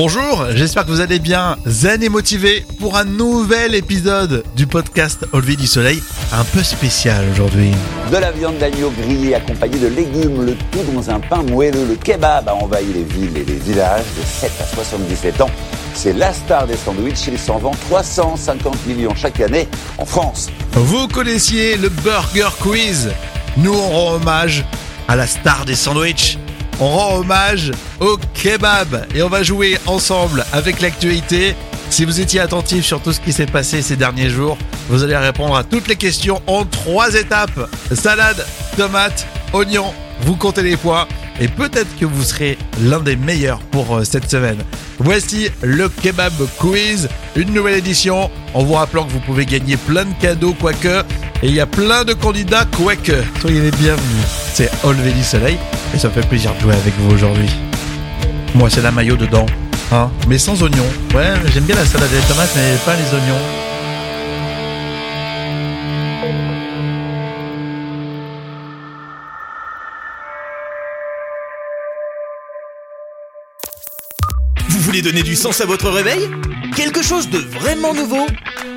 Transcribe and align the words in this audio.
Bonjour, 0.00 0.46
j'espère 0.54 0.86
que 0.86 0.92
vous 0.92 1.00
allez 1.00 1.18
bien, 1.18 1.56
zen 1.66 2.04
et 2.04 2.08
motivé 2.08 2.64
pour 2.78 2.96
un 2.96 3.02
nouvel 3.02 3.74
épisode 3.74 4.44
du 4.54 4.68
podcast 4.68 5.26
Au 5.32 5.40
lever 5.40 5.56
du 5.56 5.66
soleil, 5.66 6.00
un 6.32 6.44
peu 6.44 6.62
spécial 6.62 7.24
aujourd'hui. 7.32 7.72
De 8.12 8.16
la 8.18 8.30
viande 8.30 8.58
d'agneau 8.58 8.90
grillée 8.90 9.34
accompagnée 9.34 9.80
de 9.80 9.88
légumes, 9.88 10.46
le 10.46 10.54
tout 10.70 10.84
dans 10.94 11.10
un 11.10 11.18
pain 11.18 11.42
moelleux. 11.42 11.84
Le 11.84 11.96
kebab 11.96 12.48
a 12.48 12.54
envahi 12.54 12.92
les 12.92 13.02
villes 13.02 13.38
et 13.38 13.44
les 13.44 13.56
villages 13.56 14.04
de 14.16 14.24
7 14.24 14.52
à 14.60 14.64
77 14.76 15.40
ans. 15.40 15.50
C'est 15.94 16.12
la 16.12 16.32
star 16.32 16.68
des 16.68 16.76
sandwichs, 16.76 17.26
il 17.26 17.36
s'en 17.36 17.58
vend 17.58 17.72
350 17.90 18.86
millions 18.86 19.16
chaque 19.16 19.40
année 19.40 19.66
en 19.98 20.04
France. 20.04 20.48
Vous 20.74 21.08
connaissiez 21.08 21.76
le 21.76 21.88
Burger 21.88 22.50
Quiz 22.60 23.10
Nous 23.56 23.74
on 23.74 23.88
rend 23.88 24.14
hommage 24.14 24.64
à 25.08 25.16
la 25.16 25.26
star 25.26 25.64
des 25.64 25.74
sandwichs. 25.74 26.38
On 26.80 26.88
rend 26.88 27.16
hommage 27.18 27.72
au 28.00 28.16
kebab 28.34 29.06
et 29.14 29.22
on 29.22 29.28
va 29.28 29.42
jouer 29.42 29.78
ensemble 29.86 30.44
avec 30.52 30.80
l'actualité. 30.80 31.54
Si 31.90 32.04
vous 32.04 32.20
étiez 32.20 32.40
attentif 32.40 32.84
sur 32.84 33.00
tout 33.00 33.12
ce 33.12 33.20
qui 33.20 33.32
s'est 33.32 33.46
passé 33.46 33.82
ces 33.82 33.96
derniers 33.96 34.30
jours, 34.30 34.56
vous 34.88 35.02
allez 35.02 35.16
répondre 35.16 35.56
à 35.56 35.64
toutes 35.64 35.88
les 35.88 35.96
questions 35.96 36.40
en 36.46 36.64
trois 36.64 37.14
étapes. 37.14 37.68
Salade, 37.92 38.46
tomate, 38.76 39.26
oignon. 39.52 39.92
Vous 40.20 40.36
comptez 40.36 40.62
les 40.62 40.76
points 40.76 41.06
et 41.40 41.48
peut-être 41.48 41.96
que 41.98 42.04
vous 42.04 42.22
serez 42.22 42.58
l'un 42.80 43.00
des 43.00 43.16
meilleurs 43.16 43.60
pour 43.70 43.96
euh, 43.96 44.04
cette 44.04 44.30
semaine. 44.30 44.58
Voici 44.98 45.48
le 45.62 45.88
Kebab 45.88 46.32
Quiz, 46.58 47.08
une 47.36 47.52
nouvelle 47.52 47.76
édition, 47.76 48.30
en 48.54 48.64
vous 48.64 48.74
rappelant 48.74 49.04
que 49.04 49.12
vous 49.12 49.20
pouvez 49.20 49.46
gagner 49.46 49.76
plein 49.76 50.04
de 50.04 50.14
cadeaux, 50.20 50.54
quoique, 50.58 51.04
et 51.42 51.46
il 51.46 51.54
y 51.54 51.60
a 51.60 51.66
plein 51.66 52.04
de 52.04 52.12
candidats, 52.14 52.64
quoique. 52.76 53.12
Soyez 53.40 53.60
les 53.60 53.70
bienvenus. 53.70 54.24
C'est 54.54 54.70
du 55.14 55.22
Soleil, 55.22 55.56
et 55.94 55.98
ça 55.98 56.08
me 56.08 56.12
fait 56.12 56.26
plaisir 56.26 56.54
de 56.54 56.60
jouer 56.60 56.74
avec 56.74 56.94
vous 56.98 57.14
aujourd'hui. 57.14 57.48
Moi, 58.54 58.70
c'est 58.70 58.82
la 58.82 58.90
maillot 58.90 59.16
dedans, 59.16 59.46
hein, 59.92 60.10
mais 60.26 60.38
sans 60.38 60.62
oignons. 60.62 60.86
Ouais, 61.14 61.34
j'aime 61.52 61.64
bien 61.64 61.76
la 61.76 61.84
salade 61.84 62.10
des 62.10 62.20
tomates, 62.26 62.52
mais 62.56 62.76
pas 62.84 62.94
les 62.96 63.14
oignons. 63.14 63.38
Vous 74.68 74.80
voulez 74.80 75.02
donner 75.02 75.22
du 75.22 75.36
sens 75.36 75.60
à 75.60 75.66
votre 75.66 75.90
réveil? 75.90 76.30
Quelque 76.74 77.02
chose 77.02 77.28
de 77.28 77.38
vraiment 77.38 77.92
nouveau? 77.92 78.26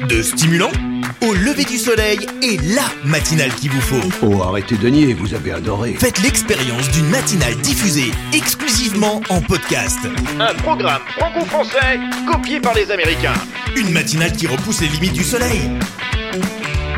De 0.09 0.21
stimulant? 0.21 0.71
Au 1.19 1.33
lever 1.33 1.65
du 1.65 1.77
soleil 1.77 2.19
et 2.41 2.57
la 2.57 2.83
matinale 3.03 3.53
qu'il 3.55 3.71
vous 3.71 3.81
faut. 3.81 4.09
Oh, 4.23 4.41
arrêtez 4.43 4.75
de 4.75 4.87
nier, 4.87 5.13
vous 5.13 5.33
avez 5.33 5.51
adoré. 5.51 5.95
Faites 5.99 6.19
l'expérience 6.21 6.89
d'une 6.91 7.09
matinale 7.09 7.55
diffusée 7.57 8.11
exclusivement 8.33 9.21
en 9.29 9.41
podcast. 9.41 9.99
Un 10.39 10.53
programme 10.55 11.01
franco-français 11.17 11.99
copié 12.31 12.59
par 12.59 12.73
les 12.73 12.89
Américains. 12.91 13.33
Une 13.75 13.91
matinale 13.91 14.31
qui 14.31 14.47
repousse 14.47 14.81
les 14.81 14.87
limites 14.87 15.13
du 15.13 15.23
soleil. 15.23 15.69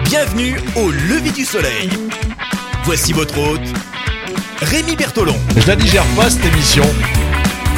Bienvenue 0.06 0.58
au 0.75 0.91
lever 0.91 1.31
du 1.31 1.45
soleil. 1.45 1.89
Voici 2.84 3.14
votre 3.14 3.38
hôte, 3.38 3.67
Rémi 4.61 4.95
Bertolon. 4.95 5.36
Je 5.58 5.67
la 5.67 5.75
digère 5.75 6.06
pas 6.16 6.30
cette 6.30 6.45
émission. 6.45 6.86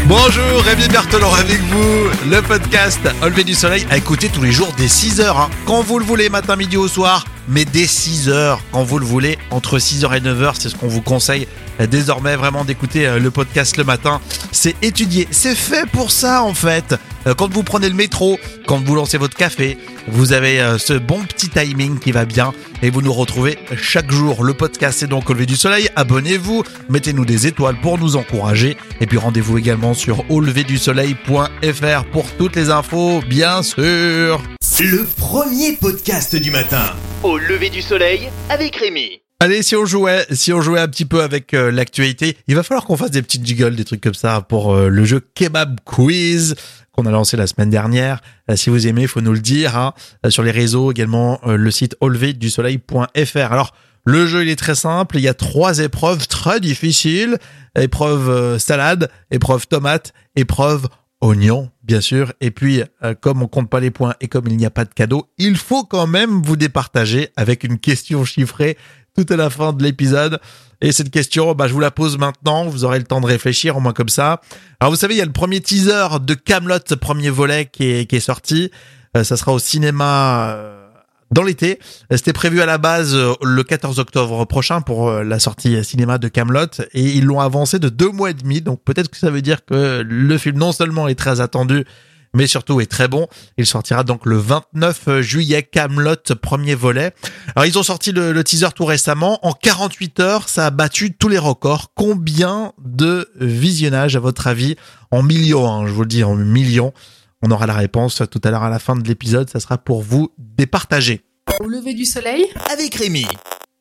Bonjour, 0.07 0.61
Rémi 0.61 0.87
Berthelon 0.87 1.33
avec 1.33 1.59
vous, 1.61 2.29
le 2.29 2.39
podcast 2.43 2.99
Au 3.23 3.29
du 3.31 3.55
soleil 3.55 3.87
à 3.89 3.97
écouter 3.97 4.29
tous 4.29 4.43
les 4.43 4.51
jours 4.51 4.71
dès 4.77 4.85
6h, 4.85 5.47
quand 5.65 5.81
vous 5.81 5.97
le 5.97 6.05
voulez, 6.05 6.29
matin, 6.29 6.55
midi 6.55 6.77
au 6.77 6.87
soir, 6.87 7.25
mais 7.47 7.65
dès 7.65 7.85
6h, 7.85 8.59
quand 8.71 8.83
vous 8.83 8.99
le 8.99 9.05
voulez, 9.05 9.39
entre 9.49 9.79
6h 9.79 10.15
et 10.15 10.19
9h, 10.19 10.53
c'est 10.59 10.69
ce 10.69 10.75
qu'on 10.75 10.87
vous 10.87 11.01
conseille 11.01 11.47
euh, 11.81 11.87
désormais 11.87 12.35
vraiment 12.35 12.65
d'écouter 12.65 13.07
euh, 13.07 13.17
le 13.17 13.31
podcast 13.31 13.77
le 13.77 13.83
matin. 13.83 14.21
C'est 14.51 14.75
étudié, 14.83 15.27
c'est 15.31 15.55
fait 15.55 15.89
pour 15.89 16.11
ça 16.11 16.43
en 16.43 16.53
fait. 16.53 16.95
Euh, 17.27 17.33
Quand 17.33 17.51
vous 17.51 17.63
prenez 17.63 17.89
le 17.89 17.95
métro, 17.95 18.39
quand 18.67 18.83
vous 18.83 18.95
lancez 18.95 19.17
votre 19.17 19.35
café, 19.35 19.77
vous 20.07 20.33
avez 20.33 20.59
euh, 20.61 20.77
ce 20.77 20.93
bon 20.93 21.23
petit 21.23 21.49
timing 21.49 21.99
qui 21.99 22.11
va 22.11 22.25
bien 22.25 22.53
et 22.81 22.89
vous 22.89 23.01
nous 23.01 23.13
retrouvez 23.13 23.57
chaque 23.75 24.11
jour. 24.11 24.43
Le 24.43 24.53
podcast 24.53 25.01
est 25.03 25.07
donc 25.07 25.29
au 25.29 25.33
lever 25.33 25.45
du 25.45 25.55
soleil. 25.55 25.89
Abonnez-vous, 25.95 26.63
mettez-nous 26.89 27.25
des 27.25 27.47
étoiles 27.47 27.79
pour 27.81 27.97
nous 27.97 28.15
encourager 28.15 28.77
et 29.01 29.07
puis 29.07 29.17
rendez-vous 29.17 29.57
également 29.57 29.93
sur 29.93 30.29
auleverdusoleil.fr 30.29 32.05
pour 32.11 32.31
toutes 32.37 32.55
les 32.55 32.69
infos, 32.69 33.21
bien 33.27 33.63
sûr. 33.63 34.41
Le 34.79 35.05
premier 35.05 35.73
podcast 35.77 36.35
du 36.35 36.51
matin. 36.51 36.93
Au 37.23 37.37
lever 37.37 37.69
du 37.69 37.81
soleil 37.81 38.29
avec 38.49 38.75
Rémi. 38.75 39.21
Allez, 39.41 39.63
si 39.63 39.75
on 39.75 39.85
jouait, 39.85 40.25
si 40.31 40.53
on 40.53 40.61
jouait 40.61 40.79
un 40.79 40.87
petit 40.87 41.05
peu 41.05 41.21
avec 41.21 41.53
euh, 41.53 41.69
l'actualité, 41.69 42.37
il 42.47 42.55
va 42.55 42.63
falloir 42.63 42.85
qu'on 42.85 42.95
fasse 42.95 43.11
des 43.11 43.21
petites 43.21 43.45
jiggles, 43.45 43.75
des 43.75 43.83
trucs 43.83 44.01
comme 44.01 44.13
ça 44.13 44.41
pour 44.41 44.73
euh, 44.73 44.87
le 44.87 45.03
jeu 45.03 45.21
Kebab 45.35 45.79
Quiz 45.83 46.55
qu'on 46.95 47.05
a 47.05 47.11
lancé 47.11 47.35
la 47.37 47.47
semaine 47.47 47.69
dernière. 47.69 48.21
Euh, 48.49 48.55
si 48.55 48.69
vous 48.69 48.87
aimez, 48.87 49.03
il 49.03 49.07
faut 49.07 49.21
nous 49.21 49.33
le 49.33 49.39
dire 49.39 49.77
hein, 49.77 49.93
euh, 50.25 50.29
sur 50.29 50.43
les 50.43 50.51
réseaux, 50.51 50.91
également 50.91 51.39
euh, 51.45 51.57
le 51.57 51.71
site 51.71 51.95
auleverdusoleil.fr. 51.99 53.51
Alors, 53.51 53.73
le 54.05 54.25
jeu, 54.25 54.43
il 54.43 54.49
est 54.49 54.55
très 54.55 54.75
simple. 54.75 55.17
Il 55.17 55.23
y 55.23 55.27
a 55.27 55.33
trois 55.33 55.79
épreuves 55.79 56.27
très 56.27 56.59
difficiles. 56.59 57.37
Épreuve 57.77 58.57
salade, 58.59 59.09
épreuve 59.31 59.67
tomate, 59.67 60.13
épreuve 60.35 60.87
oignon, 61.21 61.71
bien 61.83 62.01
sûr. 62.01 62.31
Et 62.39 62.51
puis, 62.51 62.83
comme 63.19 63.41
on 63.41 63.47
compte 63.47 63.67
pas 63.69 63.79
les 63.79 63.89
points 63.89 64.13
et 64.21 64.27
comme 64.27 64.47
il 64.47 64.55
n'y 64.57 64.65
a 64.65 64.69
pas 64.69 64.85
de 64.85 64.93
cadeau, 64.93 65.27
il 65.39 65.57
faut 65.57 65.83
quand 65.83 66.05
même 66.05 66.43
vous 66.43 66.55
départager 66.55 67.29
avec 67.35 67.63
une 67.63 67.79
question 67.79 68.23
chiffrée 68.25 68.77
tout 69.15 69.25
à 69.31 69.35
la 69.35 69.49
fin 69.49 69.73
de 69.73 69.83
l'épisode. 69.83 70.39
Et 70.81 70.91
cette 70.91 71.09
question, 71.09 71.53
bah, 71.53 71.67
je 71.67 71.73
vous 71.73 71.79
la 71.79 71.91
pose 71.91 72.17
maintenant. 72.17 72.65
Vous 72.65 72.83
aurez 72.83 72.99
le 72.99 73.05
temps 73.05 73.21
de 73.21 73.25
réfléchir, 73.25 73.77
au 73.77 73.79
moins 73.79 73.93
comme 73.93 74.09
ça. 74.09 74.41
Alors, 74.79 74.91
vous 74.91 74.97
savez, 74.97 75.15
il 75.15 75.17
y 75.17 75.21
a 75.21 75.25
le 75.25 75.31
premier 75.31 75.61
teaser 75.61 76.19
de 76.21 76.33
Camelot, 76.33 76.79
premier 76.99 77.29
volet 77.29 77.69
qui 77.71 77.85
est, 77.85 78.05
qui 78.09 78.17
est 78.17 78.19
sorti. 78.19 78.71
Euh, 79.15 79.23
ça 79.23 79.37
sera 79.37 79.53
au 79.53 79.59
cinéma 79.59 80.49
euh, 80.49 80.85
dans 81.31 81.43
l'été. 81.43 81.79
C'était 82.11 82.33
prévu 82.33 82.61
à 82.61 82.65
la 82.65 82.77
base 82.77 83.15
euh, 83.15 83.33
le 83.43 83.63
14 83.63 83.99
octobre 83.99 84.45
prochain 84.45 84.81
pour 84.81 85.09
euh, 85.09 85.23
la 85.23 85.39
sortie 85.39 85.83
cinéma 85.83 86.17
de 86.17 86.27
Camelot 86.27 86.67
et 86.93 87.01
ils 87.01 87.25
l'ont 87.25 87.39
avancé 87.39 87.79
de 87.79 87.89
deux 87.89 88.09
mois 88.09 88.31
et 88.31 88.33
demi. 88.33 88.61
Donc 88.61 88.81
peut-être 88.83 89.09
que 89.09 89.17
ça 89.17 89.29
veut 89.29 89.41
dire 89.41 89.65
que 89.65 90.03
le 90.05 90.37
film 90.37 90.57
non 90.57 90.71
seulement 90.71 91.07
est 91.07 91.15
très 91.15 91.41
attendu, 91.41 91.85
mais 92.35 92.47
surtout 92.47 92.81
est 92.81 92.85
très 92.85 93.07
bon. 93.07 93.27
Il 93.57 93.65
sortira 93.65 94.03
donc 94.03 94.25
le 94.25 94.37
29 94.37 95.21
juillet, 95.21 95.63
Camelot, 95.63 96.15
premier 96.41 96.75
volet. 96.75 97.13
Alors 97.55 97.65
ils 97.65 97.79
ont 97.79 97.83
sorti 97.83 98.11
le, 98.11 98.31
le 98.33 98.43
teaser 98.43 98.69
tout 98.75 98.85
récemment. 98.85 99.39
En 99.41 99.53
48 99.53 100.19
heures, 100.19 100.49
ça 100.49 100.67
a 100.67 100.69
battu 100.69 101.13
tous 101.13 101.29
les 101.29 101.37
records. 101.37 101.91
Combien 101.95 102.73
de 102.83 103.31
visionnages 103.39 104.15
à 104.15 104.19
votre 104.19 104.47
avis? 104.47 104.75
En 105.11 105.23
millions, 105.23 105.67
hein, 105.67 105.87
je 105.87 105.91
vous 105.91 106.01
le 106.01 106.07
dis, 106.07 106.23
en 106.23 106.35
millions. 106.35 106.93
On 107.41 107.51
aura 107.51 107.67
la 107.67 107.73
réponse 107.73 108.21
tout 108.29 108.41
à 108.43 108.51
l'heure 108.51 108.63
à 108.63 108.69
la 108.69 108.79
fin 108.79 108.95
de 108.95 109.07
l'épisode. 109.07 109.49
Ça 109.49 109.59
sera 109.59 109.77
pour 109.77 110.01
vous 110.01 110.31
départager. 110.37 111.21
Au 111.59 111.67
lever 111.67 111.93
du 111.93 112.05
soleil, 112.05 112.45
Avec 112.71 112.95
Rémi. 112.95 113.25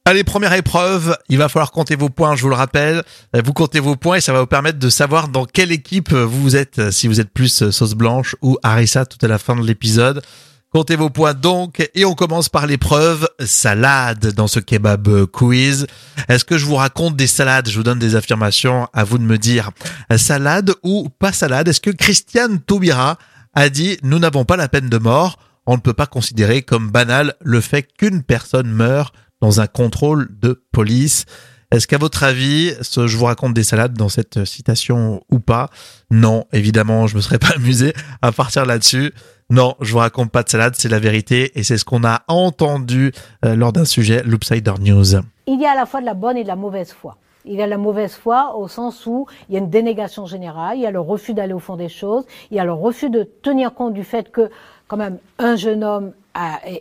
Allez, 0.06 0.22
première 0.22 0.52
épreuve, 0.52 1.16
il 1.30 1.38
va 1.38 1.48
falloir 1.48 1.72
compter 1.72 1.96
vos 1.96 2.10
points, 2.10 2.36
je 2.36 2.42
vous 2.42 2.50
le 2.50 2.54
rappelle. 2.54 3.02
Euh, 3.34 3.40
Vous 3.42 3.54
comptez 3.54 3.80
vos 3.80 3.96
points 3.96 4.16
et 4.16 4.20
ça 4.20 4.34
va 4.34 4.40
vous 4.40 4.46
permettre 4.46 4.78
de 4.78 4.90
savoir 4.90 5.28
dans 5.28 5.46
quelle 5.46 5.72
équipe 5.72 6.12
vous 6.12 6.56
êtes, 6.56 6.78
euh, 6.78 6.90
si 6.90 7.08
vous 7.08 7.20
êtes 7.20 7.30
plus 7.30 7.62
euh, 7.62 7.70
sauce 7.70 7.94
blanche 7.94 8.36
ou 8.42 8.58
harissa 8.62 9.06
tout 9.06 9.16
à 9.24 9.28
la 9.28 9.38
fin 9.38 9.56
de 9.56 9.66
l'épisode. 9.66 10.20
Comptez 10.68 10.96
vos 10.96 11.08
points 11.08 11.32
donc 11.32 11.88
et 11.94 12.04
on 12.04 12.14
commence 12.14 12.50
par 12.50 12.66
l'épreuve 12.66 13.26
salade 13.46 14.34
dans 14.34 14.46
ce 14.46 14.60
kebab 14.60 15.24
quiz. 15.24 15.86
Est-ce 16.28 16.44
que 16.44 16.58
je 16.58 16.66
vous 16.66 16.74
raconte 16.74 17.16
des 17.16 17.26
salades? 17.26 17.70
Je 17.70 17.76
vous 17.78 17.82
donne 17.82 17.98
des 17.98 18.14
affirmations, 18.14 18.88
à 18.92 19.04
vous 19.04 19.16
de 19.16 19.22
me 19.22 19.38
dire 19.38 19.70
salade 20.18 20.74
ou 20.82 21.08
pas 21.08 21.32
salade? 21.32 21.68
Est-ce 21.68 21.80
que 21.80 21.90
Christiane 21.90 22.60
Taubira 22.60 23.16
a 23.54 23.70
dit 23.70 23.96
nous 24.02 24.18
n'avons 24.18 24.44
pas 24.44 24.56
la 24.56 24.68
peine 24.68 24.90
de 24.90 24.98
mort? 24.98 25.38
On 25.64 25.76
ne 25.76 25.80
peut 25.80 25.94
pas 25.94 26.06
considérer 26.06 26.60
comme 26.60 26.90
banal 26.90 27.36
le 27.40 27.62
fait 27.62 27.84
qu'une 27.84 28.22
personne 28.22 28.68
meure 28.68 29.12
dans 29.44 29.60
un 29.60 29.66
contrôle 29.66 30.28
de 30.40 30.64
police. 30.72 31.26
Est-ce 31.70 31.86
qu'à 31.86 31.98
votre 31.98 32.22
avis, 32.22 32.72
je 32.80 33.14
vous 33.14 33.26
raconte 33.26 33.52
des 33.52 33.62
salades 33.62 33.92
dans 33.92 34.08
cette 34.08 34.46
citation 34.46 35.22
ou 35.30 35.38
pas? 35.38 35.68
Non, 36.10 36.46
évidemment, 36.54 37.06
je 37.06 37.16
me 37.16 37.20
serais 37.20 37.38
pas 37.46 37.52
amusé 37.56 37.92
à 38.22 38.32
partir 38.32 38.64
là-dessus. 38.64 39.12
Non, 39.50 39.74
je 39.82 39.92
vous 39.92 39.98
raconte 39.98 40.30
pas 40.30 40.42
de 40.44 40.48
salade, 40.48 40.76
c'est 40.78 40.88
la 40.88 40.98
vérité 40.98 41.58
et 41.58 41.62
c'est 41.62 41.76
ce 41.76 41.84
qu'on 41.84 42.04
a 42.04 42.22
entendu 42.28 43.12
euh, 43.44 43.54
lors 43.54 43.74
d'un 43.74 43.84
sujet 43.84 44.22
Loopsider 44.24 44.72
News. 44.80 45.20
Il 45.46 45.60
y 45.60 45.66
a 45.66 45.72
à 45.72 45.74
la 45.74 45.84
fois 45.84 46.00
de 46.00 46.06
la 46.06 46.14
bonne 46.14 46.38
et 46.38 46.42
de 46.42 46.48
la 46.48 46.56
mauvaise 46.56 46.92
foi. 46.92 47.18
Il 47.44 47.56
y 47.56 47.62
a 47.62 47.66
la 47.66 47.76
mauvaise 47.76 48.14
foi 48.14 48.56
au 48.56 48.68
sens 48.68 49.04
où 49.04 49.26
il 49.50 49.54
y 49.54 49.58
a 49.58 49.60
une 49.60 49.68
dénégation 49.68 50.24
générale, 50.24 50.78
il 50.78 50.82
y 50.82 50.86
a 50.86 50.90
le 50.90 51.00
refus 51.00 51.34
d'aller 51.34 51.52
au 51.52 51.58
fond 51.58 51.76
des 51.76 51.90
choses, 51.90 52.24
il 52.50 52.56
y 52.56 52.60
a 52.60 52.64
le 52.64 52.72
refus 52.72 53.10
de 53.10 53.24
tenir 53.42 53.74
compte 53.74 53.92
du 53.92 54.04
fait 54.04 54.30
que 54.30 54.48
quand 54.88 54.96
même 54.96 55.18
un 55.38 55.56
jeune 55.56 55.82
homme 55.84 56.12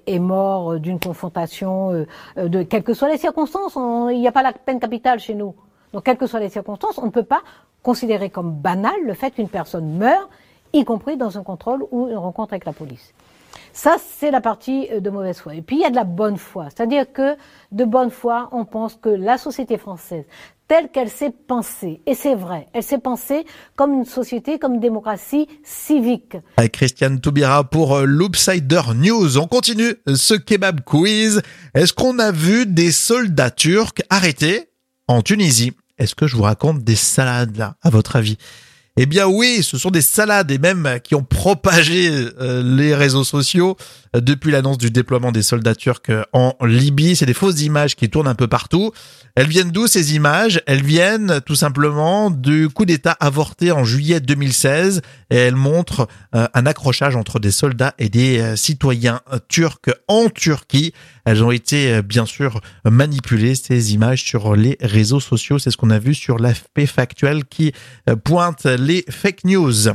est, 0.07 0.19
mort 0.19 0.79
d'une 0.79 0.99
confrontation, 0.99 1.91
euh, 1.91 2.07
euh, 2.37 2.47
de 2.47 2.63
quelles 2.63 2.83
que 2.83 2.93
soient 2.93 3.09
les 3.09 3.17
circonstances. 3.17 3.75
On- 3.75 4.09
il 4.09 4.19
n'y 4.19 4.27
a 4.27 4.31
pas 4.31 4.43
la 4.43 4.51
peine 4.51 4.79
capitale 4.79 5.19
chez 5.19 5.35
nous. 5.35 5.53
Donc 5.93 6.03
quelles 6.03 6.17
que 6.17 6.25
soient 6.27 6.39
les 6.39 6.49
circonstances, 6.49 6.97
on 6.97 7.05
ne 7.05 7.11
peut 7.11 7.23
pas 7.23 7.41
considérer 7.83 8.29
comme 8.29 8.51
banal 8.53 8.95
le 9.05 9.13
fait 9.13 9.31
qu'une 9.31 9.49
personne 9.49 9.97
meure, 9.97 10.29
y 10.73 10.83
compris 10.85 11.17
dans 11.17 11.37
un 11.37 11.43
contrôle 11.43 11.85
ou 11.91 12.07
une 12.09 12.17
rencontre 12.17 12.53
avec 12.53 12.65
la 12.65 12.73
police. 12.73 13.13
Ça, 13.73 13.97
c'est 14.19 14.29
la 14.29 14.39
partie 14.39 14.87
euh, 14.91 14.99
de 14.99 15.09
mauvaise 15.09 15.39
foi. 15.39 15.55
Et 15.55 15.63
puis, 15.63 15.77
il 15.77 15.81
y 15.81 15.85
a 15.85 15.89
de 15.89 15.95
la 15.95 16.03
bonne 16.03 16.37
foi. 16.37 16.67
C'est-à-dire 16.73 17.11
que 17.11 17.35
de 17.71 17.85
bonne 17.85 18.11
foi, 18.11 18.49
on 18.51 18.65
pense 18.65 18.95
que 18.95 19.09
la 19.09 19.39
société 19.39 19.79
française, 19.79 20.25
telle 20.67 20.89
qu'elle 20.89 21.09
s'est 21.09 21.31
pensée, 21.31 22.01
et 22.05 22.13
c'est 22.13 22.35
vrai, 22.35 22.67
elle 22.73 22.83
s'est 22.83 22.99
pensée 22.99 23.45
comme 23.75 23.93
une 23.93 24.05
société, 24.05 24.59
comme 24.59 24.75
une 24.75 24.79
démocratie 24.79 25.47
civique. 25.63 26.37
Christiane 26.71 27.19
Toubira 27.19 27.63
pour 27.63 27.95
euh, 27.95 28.05
l'Oopsider 28.05 28.81
News. 28.95 29.39
On 29.39 29.47
continue 29.47 29.95
ce 30.07 30.35
kebab 30.35 30.81
quiz. 30.81 31.41
Est-ce 31.73 31.93
qu'on 31.93 32.19
a 32.19 32.31
vu 32.31 32.67
des 32.67 32.91
soldats 32.91 33.51
turcs 33.51 34.03
arrêtés 34.11 34.69
en 35.07 35.23
Tunisie? 35.23 35.73
Est-ce 35.97 36.15
que 36.15 36.27
je 36.27 36.35
vous 36.35 36.43
raconte 36.43 36.83
des 36.83 36.95
salades 36.95 37.57
là, 37.57 37.75
à 37.81 37.89
votre 37.89 38.15
avis? 38.15 38.37
Eh 38.95 39.07
bien 39.07 39.25
oui, 39.25 39.63
ce 39.63 39.79
sont 39.79 39.89
des 39.89 40.03
salades 40.03 40.51
et 40.51 40.59
même 40.59 40.99
qui 41.03 41.15
ont 41.15 41.23
propagé 41.23 42.11
euh, 42.39 42.61
les 42.63 42.93
réseaux 42.93 43.23
sociaux 43.23 43.75
euh, 44.15 44.21
depuis 44.21 44.51
l'annonce 44.51 44.77
du 44.77 44.91
déploiement 44.91 45.31
des 45.31 45.41
soldats 45.41 45.73
turcs 45.73 46.01
euh, 46.09 46.23
en 46.31 46.55
Libye. 46.63 47.15
C'est 47.15 47.25
des 47.25 47.33
fausses 47.33 47.61
images 47.63 47.95
qui 47.95 48.11
tournent 48.11 48.27
un 48.27 48.35
peu 48.35 48.47
partout. 48.47 48.91
Elles 49.35 49.47
viennent 49.47 49.71
d'où 49.71 49.87
ces 49.87 50.13
images? 50.13 50.61
Elles 50.67 50.83
viennent 50.83 51.41
tout 51.43 51.55
simplement 51.55 52.29
du 52.29 52.69
coup 52.69 52.85
d'État 52.85 53.17
avorté 53.19 53.71
en 53.71 53.83
juillet 53.83 54.19
2016 54.19 55.01
et 55.31 55.35
elles 55.35 55.55
montrent 55.55 56.07
un 56.33 56.65
accrochage 56.67 57.15
entre 57.15 57.39
des 57.39 57.49
soldats 57.49 57.95
et 57.97 58.09
des 58.09 58.55
citoyens 58.55 59.21
turcs 59.47 59.89
en 60.07 60.29
Turquie. 60.29 60.93
Elles 61.25 61.43
ont 61.43 61.49
été 61.49 62.03
bien 62.03 62.27
sûr 62.27 62.61
manipulées 62.85 63.55
ces 63.55 63.95
images 63.95 64.23
sur 64.23 64.55
les 64.55 64.77
réseaux 64.81 65.19
sociaux. 65.19 65.57
C'est 65.57 65.71
ce 65.71 65.77
qu'on 65.77 65.89
a 65.89 65.97
vu 65.97 66.13
sur 66.13 66.37
l'AFP 66.37 66.85
factuel 66.85 67.45
qui 67.45 67.73
pointe 68.23 68.65
les 68.65 69.03
fake 69.09 69.45
news. 69.45 69.89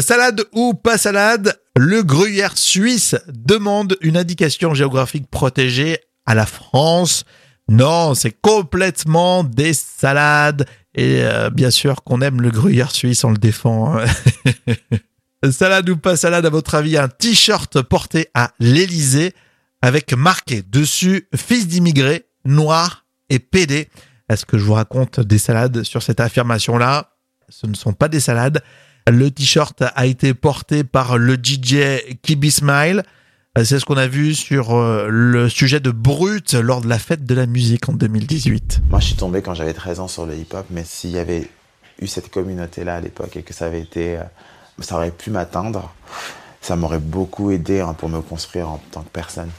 Salade 0.00 0.42
ou 0.52 0.74
pas 0.74 0.98
salade, 0.98 1.56
le 1.76 2.02
gruyère 2.02 2.58
suisse 2.58 3.14
demande 3.28 3.96
une 4.00 4.16
indication 4.16 4.74
géographique 4.74 5.30
protégée 5.30 5.98
à 6.26 6.34
la 6.34 6.46
France. 6.46 7.24
Non, 7.70 8.14
c'est 8.14 8.32
complètement 8.32 9.44
des 9.44 9.74
salades. 9.74 10.66
Et 10.94 11.20
euh, 11.22 11.50
bien 11.50 11.70
sûr 11.70 12.02
qu'on 12.02 12.20
aime 12.20 12.42
le 12.42 12.50
gruyère 12.50 12.90
suisse, 12.90 13.22
on 13.22 13.30
le 13.30 13.38
défend. 13.38 13.96
Hein. 13.96 14.04
salade 15.52 15.88
ou 15.88 15.96
pas 15.96 16.16
salade, 16.16 16.44
à 16.44 16.50
votre 16.50 16.74
avis, 16.74 16.98
un 16.98 17.06
t-shirt 17.06 17.80
porté 17.82 18.26
à 18.34 18.50
l'Élysée 18.58 19.32
avec 19.82 20.12
marqué 20.12 20.62
dessus 20.62 21.28
fils 21.34 21.68
d'immigrés, 21.68 22.26
noir 22.44 23.06
et 23.28 23.38
PD. 23.38 23.88
Est-ce 24.28 24.44
que 24.44 24.58
je 24.58 24.64
vous 24.64 24.74
raconte 24.74 25.20
des 25.20 25.38
salades 25.38 25.84
sur 25.84 26.02
cette 26.02 26.18
affirmation-là? 26.18 27.12
Ce 27.48 27.68
ne 27.68 27.74
sont 27.74 27.92
pas 27.92 28.08
des 28.08 28.20
salades. 28.20 28.62
Le 29.08 29.30
t-shirt 29.30 29.80
a 29.94 30.06
été 30.06 30.34
porté 30.34 30.82
par 30.82 31.18
le 31.18 31.34
DJ 31.34 32.02
Kibi 32.22 32.50
Smile. 32.50 33.04
Euh, 33.58 33.64
c'est 33.64 33.80
ce 33.80 33.84
qu'on 33.84 33.96
a 33.96 34.06
vu 34.06 34.32
sur 34.36 34.76
euh, 34.76 35.08
le 35.10 35.48
sujet 35.48 35.80
de 35.80 35.90
Brut 35.90 36.52
lors 36.52 36.80
de 36.80 36.88
la 36.88 37.00
fête 37.00 37.24
de 37.24 37.34
la 37.34 37.46
musique 37.46 37.88
en 37.88 37.92
2018. 37.92 38.82
Moi, 38.88 39.00
je 39.00 39.06
suis 39.06 39.16
tombé 39.16 39.42
quand 39.42 39.54
j'avais 39.54 39.74
13 39.74 39.98
ans 39.98 40.06
sur 40.06 40.24
le 40.24 40.36
hip-hop, 40.36 40.66
mais 40.70 40.84
s'il 40.84 41.10
y 41.10 41.18
avait 41.18 41.48
eu 42.00 42.06
cette 42.06 42.30
communauté-là 42.30 42.94
à 42.94 43.00
l'époque 43.00 43.36
et 43.36 43.42
que 43.42 43.52
ça 43.52 43.66
avait 43.66 43.80
été, 43.80 44.18
euh, 44.18 44.22
ça 44.78 44.94
aurait 44.94 45.10
pu 45.10 45.32
m'atteindre, 45.32 45.92
ça 46.60 46.76
m'aurait 46.76 47.00
beaucoup 47.00 47.50
aidé 47.50 47.80
hein, 47.80 47.92
pour 47.92 48.08
me 48.08 48.20
construire 48.20 48.68
en 48.68 48.80
tant 48.92 49.02
que 49.02 49.08
personne 49.08 49.50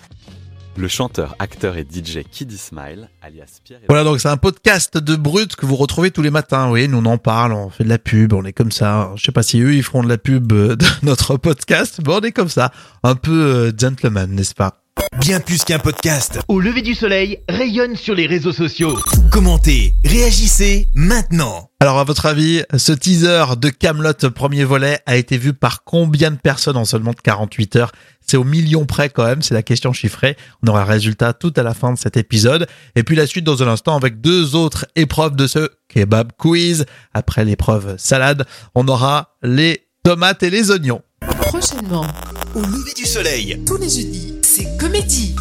le 0.78 0.88
chanteur, 0.88 1.36
acteur 1.40 1.78
et 1.78 1.82
DJ 1.82 2.20
Kiddy 2.30 2.58
Smile, 2.58 3.10
alias 3.22 3.60
Pierre. 3.64 3.80
Voilà, 3.88 4.04
donc 4.04 4.20
c'est 4.20 4.30
un 4.30 4.38
podcast 4.38 4.98
de 4.98 5.16
brut 5.16 5.56
que 5.56 5.66
vous 5.66 5.76
retrouvez 5.76 6.12
tous 6.12 6.22
les 6.22 6.32
matins. 6.32 6.70
Oui, 6.70 6.88
nous 6.88 7.00
on 7.00 7.06
en 7.06 7.18
parle, 7.18 7.54
on 7.54 7.70
fait 7.70 7.84
de 7.84 7.90
la 7.90 8.00
pub, 8.00 8.34
on 8.34 8.46
est 8.46 8.54
comme 8.54 8.72
ça. 8.72 9.12
Je 9.16 9.24
sais 9.24 9.32
pas 9.32 9.44
si 9.44 9.60
eux 9.62 9.74
ils 9.74 9.84
feront 9.84 10.04
de 10.04 10.10
la 10.10 10.18
pub 10.18 10.48
de 10.48 10.78
notre 11.04 11.38
podcast, 11.38 12.00
mais 12.06 12.14
on 12.14 12.22
est 12.22 12.32
comme 12.32 12.50
ça, 12.50 12.72
un 13.04 13.16
peu 13.16 13.32
euh, 13.32 13.72
gentleman, 13.78 14.32
n'est-ce 14.32 14.56
pas? 14.56 14.81
Bien 15.20 15.40
plus 15.40 15.64
qu'un 15.64 15.80
podcast. 15.80 16.40
Au 16.48 16.60
lever 16.60 16.82
du 16.82 16.96
soleil, 16.96 17.40
rayonne 17.48 17.96
sur 17.96 18.16
les 18.16 18.28
réseaux 18.28 18.52
sociaux. 18.52 18.98
Commentez, 19.32 19.94
réagissez 20.04 20.88
maintenant. 20.94 21.70
Alors 21.80 22.00
à 22.00 22.04
votre 22.04 22.26
avis, 22.26 22.64
ce 22.76 22.92
teaser 22.92 23.56
de 23.58 23.70
Camelot 23.70 24.14
premier 24.34 24.64
volet 24.64 25.00
a 25.06 25.18
été 25.18 25.38
vu 25.38 25.54
par 25.54 25.84
combien 25.84 26.32
de 26.32 26.38
personnes 26.38 26.78
en 26.78 26.86
seulement 26.86 27.14
48 27.14 27.76
heures? 27.76 27.92
C'est 28.26 28.38
au 28.38 28.44
million 28.44 28.86
près 28.86 29.10
quand 29.10 29.26
même, 29.26 29.42
c'est 29.42 29.54
la 29.54 29.64
question 29.64 29.94
chiffrée. 29.94 30.38
On 30.64 30.68
aura 30.70 30.86
le 30.86 30.90
résultat 30.90 31.34
tout 31.34 31.54
à 31.56 31.64
la 31.64 31.74
fin 31.74 31.94
de 31.94 31.98
cet 31.98 32.18
épisode. 32.18 32.68
Et 32.96 33.04
puis 33.04 33.16
la 33.16 33.28
suite 33.28 33.46
dans 33.46 33.62
un 33.64 33.68
instant 33.68 33.96
avec 33.96 34.22
deux 34.22 34.56
autres 34.56 34.86
épreuves 34.96 35.36
de 35.36 35.48
ce 35.48 35.70
kebab 35.88 36.32
quiz. 36.38 36.86
Après 37.14 37.46
l'épreuve 37.46 37.96
salade, 37.98 38.46
on 38.76 38.88
aura 38.88 39.36
les 39.44 39.88
tomates 40.04 40.44
et 40.44 40.50
les 40.50 40.72
oignons. 40.72 41.02
Prochainement, 41.42 42.08
au 42.56 42.62
lever 42.62 42.94
du 42.96 43.06
soleil, 43.06 43.62
tous 43.66 43.78
les 43.78 43.90
jeudis, 43.90 44.41
c'est 44.52 44.68
comédie. 44.78 45.34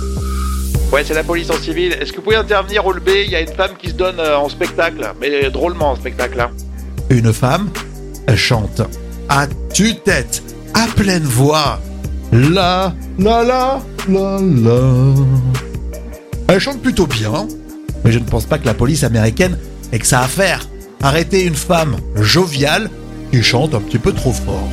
Ouais, 0.92 1.02
c'est 1.04 1.14
la 1.14 1.24
police 1.24 1.50
en 1.50 1.60
civil. 1.60 1.92
Est-ce 1.94 2.12
que 2.12 2.16
vous 2.18 2.22
pouvez 2.22 2.36
intervenir 2.36 2.86
au 2.86 2.92
lever 2.92 3.24
Il 3.24 3.30
y 3.32 3.34
a 3.34 3.40
une 3.40 3.48
femme 3.48 3.72
qui 3.76 3.88
se 3.88 3.94
donne 3.94 4.20
euh, 4.20 4.38
en 4.38 4.48
spectacle, 4.48 5.04
mais 5.20 5.50
drôlement 5.50 5.90
en 5.90 5.96
spectacle. 5.96 6.40
Hein. 6.40 6.50
Une 7.08 7.32
femme 7.32 7.70
chante 8.36 8.82
à 9.28 9.48
tue-tête, 9.74 10.42
à 10.74 10.86
pleine 10.94 11.24
voix. 11.24 11.80
La, 12.32 12.94
la, 13.18 13.42
la, 13.42 13.80
la, 14.08 14.38
la. 14.40 15.14
Elle 16.46 16.60
chante 16.60 16.80
plutôt 16.80 17.08
bien, 17.08 17.48
mais 18.04 18.12
je 18.12 18.20
ne 18.20 18.24
pense 18.24 18.46
pas 18.46 18.58
que 18.58 18.66
la 18.66 18.74
police 18.74 19.02
américaine 19.02 19.58
ait 19.92 19.98
que 19.98 20.06
ça 20.06 20.20
à 20.20 20.28
faire. 20.28 20.68
Arrêter 21.02 21.44
une 21.44 21.56
femme 21.56 21.96
joviale 22.14 22.88
qui 23.32 23.42
chante 23.42 23.74
un 23.74 23.80
petit 23.80 23.98
peu 23.98 24.12
trop 24.12 24.32
fort. 24.32 24.68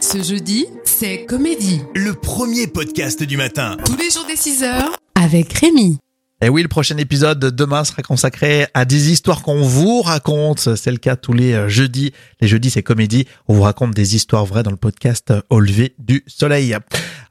Ce 0.00 0.22
jeudi, 0.22 0.66
c'est 1.02 1.24
Comédie. 1.24 1.80
Le 1.96 2.14
premier 2.14 2.68
podcast 2.68 3.24
du 3.24 3.36
matin. 3.36 3.76
Tous 3.84 3.96
les 3.96 4.08
jours 4.08 4.24
des 4.24 4.36
6 4.36 4.62
heures 4.62 4.96
avec 5.16 5.52
Rémi. 5.52 5.98
Et 6.40 6.48
oui, 6.48 6.62
le 6.62 6.68
prochain 6.68 6.96
épisode 6.96 7.40
demain 7.40 7.82
sera 7.82 8.02
consacré 8.02 8.66
à 8.72 8.84
des 8.84 9.10
histoires 9.10 9.42
qu'on 9.42 9.62
vous 9.62 10.00
raconte. 10.00 10.76
C'est 10.76 10.92
le 10.92 10.98
cas 10.98 11.16
tous 11.16 11.32
les 11.32 11.54
euh, 11.54 11.68
jeudis. 11.68 12.12
Les 12.40 12.46
jeudis, 12.46 12.70
c'est 12.70 12.84
comédie. 12.84 13.26
On 13.48 13.54
vous 13.54 13.62
raconte 13.62 13.94
des 13.94 14.14
histoires 14.14 14.46
vraies 14.46 14.62
dans 14.62 14.70
le 14.70 14.76
podcast 14.76 15.32
Au 15.50 15.58
lever 15.58 15.96
du 15.98 16.22
soleil. 16.28 16.76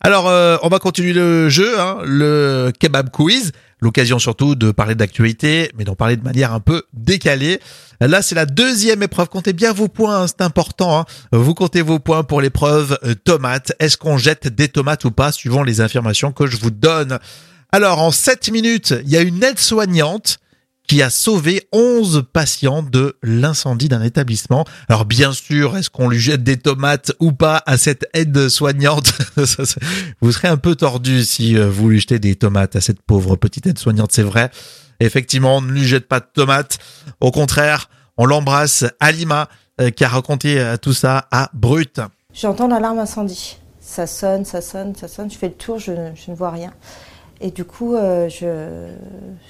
Alors, 0.01 0.27
euh, 0.27 0.57
on 0.63 0.67
va 0.67 0.79
continuer 0.79 1.13
le 1.13 1.47
jeu, 1.47 1.79
hein, 1.79 1.99
le 2.03 2.73
kebab 2.77 3.09
quiz. 3.09 3.53
L'occasion 3.81 4.19
surtout 4.19 4.53
de 4.53 4.71
parler 4.71 4.93
d'actualité, 4.93 5.71
mais 5.75 5.83
d'en 5.83 5.95
parler 5.95 6.15
de 6.15 6.23
manière 6.23 6.53
un 6.53 6.59
peu 6.59 6.83
décalée. 6.93 7.59
Là, 7.99 8.21
c'est 8.21 8.35
la 8.35 8.45
deuxième 8.45 9.01
épreuve. 9.01 9.29
Comptez 9.29 9.53
bien 9.53 9.73
vos 9.73 9.87
points, 9.87 10.21
hein, 10.21 10.27
c'est 10.27 10.41
important. 10.41 10.99
Hein. 10.99 11.05
Vous 11.31 11.55
comptez 11.55 11.81
vos 11.81 11.97
points 11.97 12.23
pour 12.23 12.41
l'épreuve 12.41 12.99
euh, 13.03 13.15
tomate. 13.15 13.73
Est-ce 13.79 13.97
qu'on 13.97 14.17
jette 14.17 14.47
des 14.47 14.67
tomates 14.67 15.05
ou 15.05 15.11
pas, 15.11 15.31
suivant 15.31 15.63
les 15.63 15.81
informations 15.81 16.31
que 16.31 16.45
je 16.45 16.57
vous 16.57 16.69
donne 16.69 17.17
Alors, 17.71 17.99
en 17.99 18.11
7 18.11 18.51
minutes, 18.51 18.93
il 19.03 19.09
y 19.09 19.17
a 19.17 19.21
une 19.21 19.43
aide-soignante 19.43 20.37
qui 20.87 21.01
a 21.01 21.09
sauvé 21.09 21.67
11 21.71 22.25
patients 22.33 22.83
de 22.83 23.17
l'incendie 23.23 23.87
d'un 23.87 24.01
établissement. 24.01 24.65
Alors 24.89 25.05
bien 25.05 25.31
sûr, 25.31 25.77
est-ce 25.77 25.89
qu'on 25.89 26.09
lui 26.09 26.19
jette 26.19 26.43
des 26.43 26.57
tomates 26.57 27.13
ou 27.19 27.31
pas 27.31 27.63
à 27.65 27.77
cette 27.77 28.05
aide 28.13 28.49
soignante 28.49 29.13
Vous 30.21 30.31
serez 30.31 30.47
un 30.47 30.57
peu 30.57 30.75
tordu 30.75 31.23
si 31.23 31.57
euh, 31.57 31.69
vous 31.69 31.89
lui 31.89 31.99
jetez 31.99 32.19
des 32.19 32.35
tomates 32.35 32.75
à 32.75 32.81
cette 32.81 33.01
pauvre 33.01 33.35
petite 33.35 33.67
aide 33.67 33.79
soignante, 33.79 34.11
c'est 34.11 34.23
vrai. 34.23 34.51
Effectivement, 34.99 35.57
on 35.57 35.61
ne 35.61 35.71
lui 35.71 35.85
jette 35.85 36.07
pas 36.07 36.19
de 36.19 36.27
tomates. 36.33 36.77
Au 37.21 37.31
contraire, 37.31 37.89
on 38.17 38.25
l'embrasse. 38.25 38.85
Alima, 38.99 39.49
euh, 39.79 39.89
qui 39.89 40.03
a 40.03 40.09
raconté 40.09 40.59
euh, 40.59 40.77
tout 40.77 40.93
ça 40.93 41.27
à 41.31 41.49
Brut. 41.53 42.01
J'entends 42.33 42.67
l'alarme 42.67 42.99
incendie. 42.99 43.57
Ça 43.79 44.05
sonne, 44.05 44.45
ça 44.45 44.61
sonne, 44.61 44.95
ça 44.95 45.07
sonne. 45.07 45.31
Je 45.31 45.37
fais 45.37 45.47
le 45.47 45.53
tour, 45.53 45.79
je, 45.79 45.91
je 46.15 46.31
ne 46.31 46.35
vois 46.35 46.51
rien. 46.51 46.71
Et 47.41 47.49
du 47.49 47.65
coup, 47.65 47.95
euh, 47.95 48.29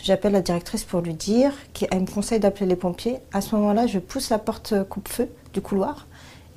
j'appelle 0.01 0.31
la 0.31 0.41
directrice 0.41 0.83
pour 0.85 1.01
lui 1.01 1.13
dire 1.13 1.51
qu'elle 1.73 2.01
me 2.01 2.05
conseille 2.07 2.39
d'appeler 2.39 2.65
les 2.65 2.77
pompiers. 2.77 3.17
À 3.33 3.41
ce 3.41 3.53
moment-là, 3.55 3.85
je 3.85 3.99
pousse 3.99 4.29
la 4.29 4.37
porte 4.39 4.73
coupe-feu 4.87 5.27
du 5.53 5.61
couloir. 5.61 6.07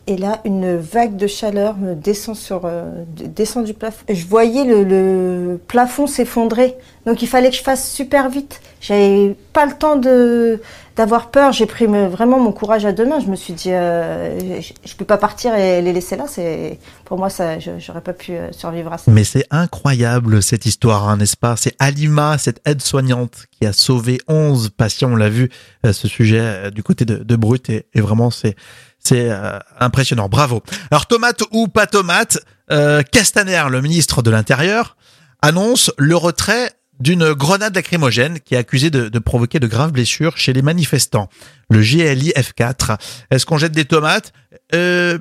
Et 0.07 0.17
là, 0.17 0.41
une 0.45 0.76
vague 0.76 1.17
de 1.17 1.26
chaleur 1.26 1.76
me 1.79 1.93
euh, 1.93 3.05
descend 3.09 3.64
du 3.64 3.75
plafond. 3.75 4.05
Je 4.09 4.26
voyais 4.26 4.64
le, 4.64 4.85
le 4.85 5.59
plafond 5.67 6.07
s'effondrer. 6.07 6.76
Donc 7.07 7.23
il 7.23 7.29
fallait 7.29 7.50
que 7.50 7.57
je 7.57 7.62
fasse 7.62 7.91
super 7.91 8.29
vite. 8.29 8.61
J'avais 8.81 9.35
pas 9.53 9.64
le 9.64 9.73
temps 9.73 9.97
de 9.97 10.61
d'avoir 10.96 11.30
peur. 11.30 11.52
J'ai 11.52 11.66
pris 11.66 11.86
vraiment 11.86 12.38
mon 12.38 12.52
courage 12.52 12.84
à 12.84 12.92
deux 12.92 13.06
mains. 13.06 13.20
Je 13.20 13.26
me 13.26 13.36
suis 13.36 13.52
dit, 13.52 13.72
euh, 13.72 14.60
je, 14.60 14.72
je, 14.84 14.94
peux 14.94 15.04
pas 15.04 15.18
partir 15.18 15.54
et 15.54 15.82
les 15.82 15.92
laisser 15.92 16.16
là. 16.16 16.24
C'est 16.28 16.78
pour 17.04 17.18
moi, 17.18 17.30
ça, 17.30 17.58
j'aurais 17.58 18.00
pas 18.00 18.12
pu 18.12 18.32
euh, 18.32 18.52
survivre 18.52 18.92
à 18.92 18.98
ça. 18.98 19.10
Mais 19.10 19.24
c'est 19.24 19.46
incroyable 19.50 20.42
cette 20.42 20.66
histoire, 20.66 21.08
hein, 21.08 21.16
n'est-ce 21.16 21.36
pas? 21.36 21.56
C'est 21.56 21.74
Alima, 21.78 22.38
cette 22.38 22.60
aide-soignante, 22.64 23.46
qui 23.50 23.66
a 23.66 23.72
sauvé 23.72 24.18
11 24.28 24.70
patients. 24.70 25.12
On 25.12 25.16
l'a 25.16 25.30
vu, 25.30 25.50
euh, 25.84 25.92
ce 25.92 26.08
sujet 26.08 26.40
euh, 26.40 26.70
du 26.70 26.82
côté 26.82 27.04
de, 27.04 27.16
de 27.16 27.36
Brut, 27.36 27.68
et, 27.70 27.86
et 27.94 28.00
vraiment, 28.00 28.30
c'est 28.30 28.56
c'est 29.04 29.30
euh, 29.30 29.58
impressionnant. 29.78 30.28
Bravo. 30.28 30.62
Alors 30.90 31.06
tomate 31.06 31.42
ou 31.52 31.68
pas 31.68 31.86
tomate, 31.86 32.38
euh, 32.70 33.02
Castaner, 33.02 33.64
le 33.70 33.80
ministre 33.80 34.22
de 34.22 34.30
l'Intérieur, 34.30 34.96
annonce 35.42 35.92
le 35.98 36.16
retrait 36.16 36.72
d'une 37.00 37.32
grenade 37.32 37.74
lacrymogène 37.74 38.40
qui 38.40 38.54
est 38.54 38.58
accusée 38.58 38.90
de, 38.90 39.08
de, 39.08 39.18
provoquer 39.18 39.60
de 39.60 39.66
graves 39.66 39.92
blessures 39.92 40.36
chez 40.36 40.52
les 40.52 40.62
manifestants. 40.62 41.28
Le 41.70 41.80
GLI 41.80 42.32
F4. 42.36 42.98
Est-ce 43.30 43.46
qu'on 43.46 43.58
jette 43.58 43.72
des 43.72 43.84
tomates? 43.84 44.32
Euh, 44.74 45.18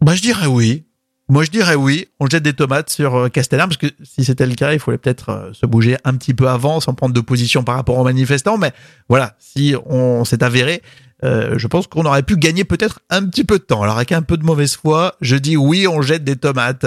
bah, 0.00 0.14
Je 0.14 0.22
dirais 0.22 0.46
oui. 0.46 0.84
Moi, 1.30 1.44
je 1.44 1.50
dirais 1.52 1.76
oui. 1.76 2.08
On 2.18 2.26
jette 2.26 2.42
des 2.42 2.54
tomates 2.54 2.90
sur 2.90 3.14
euh, 3.14 3.28
Castellane 3.28 3.68
parce 3.68 3.76
que 3.76 3.86
si 4.02 4.24
c'était 4.24 4.46
le 4.46 4.56
cas, 4.56 4.72
il 4.72 4.80
fallait 4.80 4.98
peut-être 4.98 5.28
euh, 5.28 5.52
se 5.52 5.64
bouger 5.64 5.96
un 6.02 6.16
petit 6.16 6.34
peu 6.34 6.48
avant, 6.48 6.80
sans 6.80 6.92
prendre 6.92 7.14
de 7.14 7.20
position 7.20 7.62
par 7.62 7.76
rapport 7.76 7.96
aux 7.96 8.02
manifestants. 8.02 8.58
Mais 8.58 8.72
voilà, 9.08 9.36
si 9.38 9.76
on 9.86 10.24
s'est 10.24 10.42
avéré, 10.42 10.82
euh, 11.22 11.56
je 11.56 11.66
pense 11.68 11.86
qu'on 11.86 12.04
aurait 12.04 12.24
pu 12.24 12.36
gagner 12.36 12.64
peut-être 12.64 12.98
un 13.10 13.24
petit 13.26 13.44
peu 13.44 13.58
de 13.58 13.62
temps. 13.62 13.80
Alors 13.82 13.96
avec 13.96 14.10
un 14.10 14.22
peu 14.22 14.36
de 14.38 14.44
mauvaise 14.44 14.74
foi, 14.74 15.14
je 15.20 15.36
dis 15.36 15.56
oui, 15.56 15.86
on 15.86 16.02
jette 16.02 16.24
des 16.24 16.34
tomates. 16.34 16.86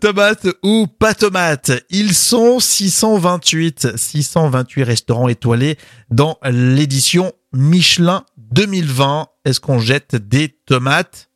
Tomates 0.00 0.46
ou 0.62 0.86
pas 0.86 1.12
tomates, 1.12 1.72
ils 1.90 2.14
sont 2.14 2.60
628, 2.60 3.96
628 3.96 4.84
restaurants 4.84 5.26
étoilés 5.26 5.76
dans 6.08 6.38
l'édition 6.44 7.32
Michelin 7.52 8.24
2020. 8.36 9.26
Est-ce 9.44 9.58
qu'on 9.58 9.80
jette 9.80 10.14
des 10.14 10.56
tomates? 10.66 11.30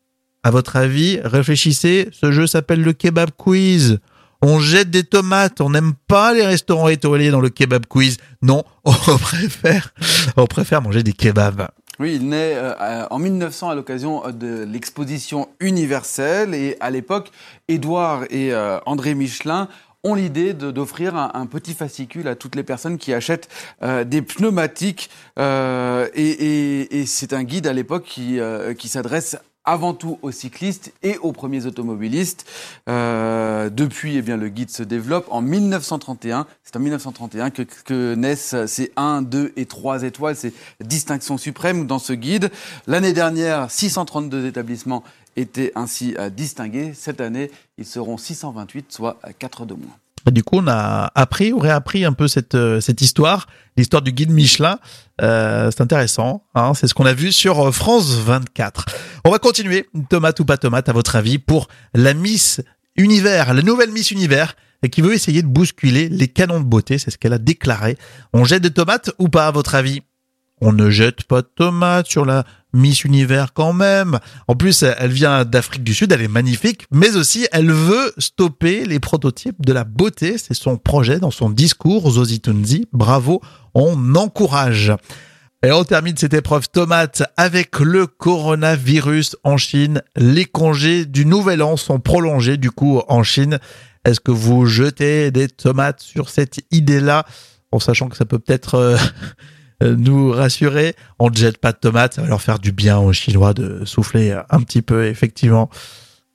À 0.44 0.52
votre 0.52 0.76
avis, 0.76 1.18
réfléchissez, 1.24 2.08
ce 2.12 2.30
jeu 2.30 2.46
s'appelle 2.46 2.82
le 2.82 2.92
Kebab 2.92 3.30
Quiz. 3.36 3.98
On 4.40 4.60
jette 4.60 4.90
des 4.90 5.02
tomates, 5.02 5.60
on 5.60 5.70
n'aime 5.70 5.94
pas 6.06 6.32
les 6.32 6.46
restaurants 6.46 6.88
étoilés 6.88 7.32
dans 7.32 7.40
le 7.40 7.48
Kebab 7.48 7.86
Quiz. 7.86 8.18
Non, 8.42 8.62
on 8.84 8.92
préfère, 8.92 9.92
on 10.36 10.46
préfère 10.46 10.82
manger 10.82 11.02
des 11.02 11.14
kebabs. 11.14 11.66
Oui, 11.98 12.16
il 12.16 12.28
naît 12.28 12.54
euh, 12.56 13.06
en 13.10 13.18
1900 13.18 13.70
à 13.70 13.74
l'occasion 13.74 14.22
de 14.30 14.64
l'exposition 14.64 15.48
universelle. 15.60 16.54
Et 16.54 16.76
à 16.80 16.90
l'époque, 16.90 17.30
Édouard 17.68 18.24
et 18.30 18.52
euh, 18.52 18.78
André 18.84 19.14
Michelin 19.14 19.68
ont 20.06 20.14
l'idée 20.14 20.54
d'offrir 20.54 21.16
un, 21.16 21.46
petit 21.46 21.74
fascicule 21.74 22.28
à 22.28 22.36
toutes 22.36 22.54
les 22.54 22.62
personnes 22.62 22.96
qui 22.96 23.12
achètent 23.12 23.48
euh, 23.82 24.04
des 24.04 24.22
pneumatiques 24.22 25.10
euh, 25.38 26.08
et 26.14 27.04
c'est 27.06 27.32
un 27.32 27.42
guide 27.42 27.66
à 27.66 27.72
l'époque 27.72 28.04
qui, 28.04 28.38
euh, 28.38 28.72
qui 28.74 28.88
s'adresse 28.88 29.36
avant 29.66 29.92
tout 29.92 30.18
aux 30.22 30.30
cyclistes 30.30 30.92
et 31.02 31.18
aux 31.18 31.32
premiers 31.32 31.66
automobilistes. 31.66 32.46
Euh, 32.88 33.68
depuis, 33.68 34.16
eh 34.16 34.22
bien, 34.22 34.36
le 34.36 34.48
guide 34.48 34.70
se 34.70 34.82
développe. 34.82 35.26
En 35.30 35.42
1931, 35.42 36.46
c'est 36.62 36.76
en 36.76 36.80
1931 36.80 37.50
que, 37.50 37.62
que 37.62 38.14
naissent 38.14 38.54
ces 38.66 38.92
1, 38.96 39.22
2 39.22 39.52
et 39.56 39.66
3 39.66 40.04
étoiles, 40.04 40.36
ces 40.36 40.54
distinctions 40.80 41.36
suprêmes 41.36 41.86
dans 41.86 41.98
ce 41.98 42.12
guide. 42.12 42.50
L'année 42.86 43.12
dernière, 43.12 43.70
632 43.70 44.46
établissements 44.46 45.02
étaient 45.36 45.72
ainsi 45.74 46.14
euh, 46.18 46.30
distingués. 46.30 46.94
Cette 46.94 47.20
année, 47.20 47.50
ils 47.76 47.86
seront 47.86 48.16
628, 48.16 48.92
soit 48.92 49.18
4 49.38 49.66
de 49.66 49.74
moins. 49.74 49.96
Du 50.30 50.42
coup, 50.42 50.58
on 50.58 50.66
a 50.66 51.10
appris 51.14 51.52
ou 51.52 51.58
réappris 51.58 52.04
un 52.04 52.12
peu 52.12 52.26
cette, 52.26 52.54
euh, 52.56 52.80
cette 52.80 53.00
histoire, 53.00 53.46
l'histoire 53.76 54.02
du 54.02 54.12
guide 54.12 54.30
Michelin. 54.30 54.78
Euh, 55.22 55.70
c'est 55.70 55.82
intéressant, 55.82 56.44
hein 56.54 56.74
c'est 56.74 56.88
ce 56.88 56.94
qu'on 56.94 57.06
a 57.06 57.14
vu 57.14 57.32
sur 57.32 57.74
France 57.74 58.10
24. 58.10 58.86
On 59.24 59.30
va 59.30 59.38
continuer, 59.38 59.86
tomate 60.10 60.40
ou 60.40 60.44
pas 60.44 60.56
tomate 60.56 60.88
à 60.88 60.92
votre 60.92 61.16
avis, 61.16 61.38
pour 61.38 61.68
la 61.94 62.12
Miss 62.12 62.60
Univers, 62.96 63.54
la 63.54 63.62
nouvelle 63.62 63.92
Miss 63.92 64.10
Univers, 64.10 64.56
qui 64.90 65.00
veut 65.00 65.14
essayer 65.14 65.42
de 65.42 65.48
bousculer 65.48 66.08
les 66.08 66.28
canons 66.28 66.60
de 66.60 66.64
beauté, 66.64 66.98
c'est 66.98 67.10
ce 67.10 67.18
qu'elle 67.18 67.32
a 67.32 67.38
déclaré. 67.38 67.96
On 68.32 68.44
jette 68.44 68.62
des 68.62 68.70
tomates 68.70 69.10
ou 69.18 69.28
pas 69.28 69.46
à 69.46 69.50
votre 69.50 69.74
avis? 69.74 70.02
On 70.60 70.72
ne 70.72 70.88
jette 70.90 71.24
pas 71.24 71.42
de 71.42 71.48
tomates 71.54 72.06
sur 72.06 72.24
la 72.24 72.44
Miss 72.76 73.04
Univers 73.04 73.52
quand 73.52 73.72
même. 73.72 74.18
En 74.46 74.54
plus, 74.54 74.82
elle 74.82 75.10
vient 75.10 75.44
d'Afrique 75.44 75.82
du 75.82 75.94
Sud, 75.94 76.12
elle 76.12 76.22
est 76.22 76.28
magnifique, 76.28 76.86
mais 76.92 77.16
aussi 77.16 77.46
elle 77.52 77.70
veut 77.70 78.12
stopper 78.18 78.84
les 78.84 79.00
prototypes 79.00 79.64
de 79.64 79.72
la 79.72 79.84
beauté. 79.84 80.38
C'est 80.38 80.54
son 80.54 80.76
projet 80.76 81.18
dans 81.18 81.30
son 81.30 81.50
discours, 81.50 82.10
Zozi 82.10 82.40
Tunzi. 82.40 82.86
Bravo, 82.92 83.40
on 83.74 84.14
encourage. 84.14 84.92
Et 85.62 85.72
on 85.72 85.84
termine 85.84 86.16
cette 86.16 86.34
épreuve 86.34 86.68
tomate 86.68 87.24
avec 87.36 87.80
le 87.80 88.06
coronavirus 88.06 89.36
en 89.42 89.56
Chine. 89.56 90.02
Les 90.14 90.44
congés 90.44 91.06
du 91.06 91.26
nouvel 91.26 91.62
an 91.62 91.76
sont 91.76 91.98
prolongés 91.98 92.56
du 92.58 92.70
coup 92.70 93.00
en 93.08 93.22
Chine. 93.22 93.58
Est-ce 94.04 94.20
que 94.20 94.30
vous 94.30 94.66
jetez 94.66 95.30
des 95.30 95.48
tomates 95.48 96.00
sur 96.00 96.28
cette 96.28 96.60
idée-là 96.70 97.24
en 97.72 97.80
sachant 97.80 98.08
que 98.08 98.16
ça 98.16 98.24
peut 98.24 98.38
peut-être... 98.38 98.74
Euh 98.74 98.96
nous 99.82 100.30
rassurer. 100.30 100.94
On 101.18 101.30
ne 101.30 101.36
jette 101.36 101.58
pas 101.58 101.72
de 101.72 101.78
tomates, 101.78 102.14
ça 102.14 102.22
va 102.22 102.28
leur 102.28 102.42
faire 102.42 102.58
du 102.58 102.72
bien 102.72 102.98
aux 102.98 103.12
Chinois 103.12 103.54
de 103.54 103.84
souffler 103.84 104.38
un 104.50 104.60
petit 104.60 104.82
peu, 104.82 105.06
effectivement. 105.06 105.68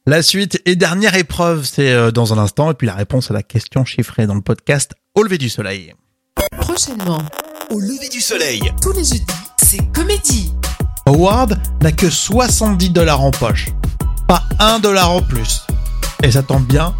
La 0.07 0.21
suite 0.24 0.62
et 0.65 0.75
dernière 0.75 1.15
épreuve, 1.15 1.63
c'est 1.63 2.12
dans 2.12 2.33
un 2.33 2.38
instant, 2.38 2.71
et 2.71 2.74
puis 2.74 2.88
la 2.88 2.95
réponse 2.95 3.29
à 3.29 3.33
la 3.33 3.43
question 3.43 3.86
chiffrée 3.86 4.25
dans 4.27 4.36
le 4.36 4.41
podcast 4.41 4.93
Au 5.15 5.24
lever 5.24 5.38
du 5.38 5.50
soleil. 5.50 5.93
Prochainement, 6.60 7.21
Au 7.69 7.79
lever 7.79 8.10
du 8.10 8.19
soleil. 8.21 8.62
tous 8.81 8.93
les 8.93 9.03
jeudis, 9.03 9.25
c'est 9.57 9.91
comédie. 9.93 10.51
Howard 11.05 11.57
n'a 11.81 11.91
que 11.91 12.10
70 12.10 12.89
dollars 12.91 13.21
en 13.21 13.31
poche, 13.31 13.69
pas 14.27 14.43
un 14.60 14.79
dollar 14.79 15.12
en 15.12 15.21
plus. 15.21 15.62
Et 16.24 16.31
ça 16.31 16.43
tombe 16.43 16.65
bien, 16.65 16.95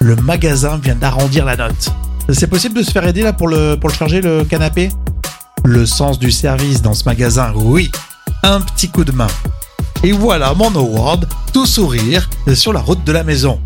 le 0.00 0.16
magasin 0.16 0.78
vient 0.78 0.94
d'arrondir 0.94 1.44
la 1.44 1.56
note. 1.56 1.88
C'est 2.30 2.46
possible 2.46 2.74
de 2.76 2.82
se 2.82 2.90
faire 2.90 3.06
aider 3.06 3.22
là 3.22 3.32
pour 3.32 3.48
le, 3.48 3.76
pour 3.76 3.88
le 3.88 3.94
charger 3.94 4.20
le 4.20 4.44
canapé? 4.44 4.90
Le 5.68 5.84
sens 5.84 6.18
du 6.18 6.30
service 6.30 6.80
dans 6.80 6.94
ce 6.94 7.04
magasin, 7.04 7.52
oui, 7.54 7.90
un 8.42 8.60
petit 8.60 8.88
coup 8.88 9.04
de 9.04 9.12
main. 9.12 9.28
Et 10.02 10.12
voilà 10.12 10.54
mon 10.54 10.74
Howard, 10.74 11.28
tout 11.52 11.66
sourire, 11.66 12.28
sur 12.54 12.72
la 12.72 12.80
route 12.80 13.04
de 13.04 13.12
la 13.12 13.22
maison. 13.22 13.60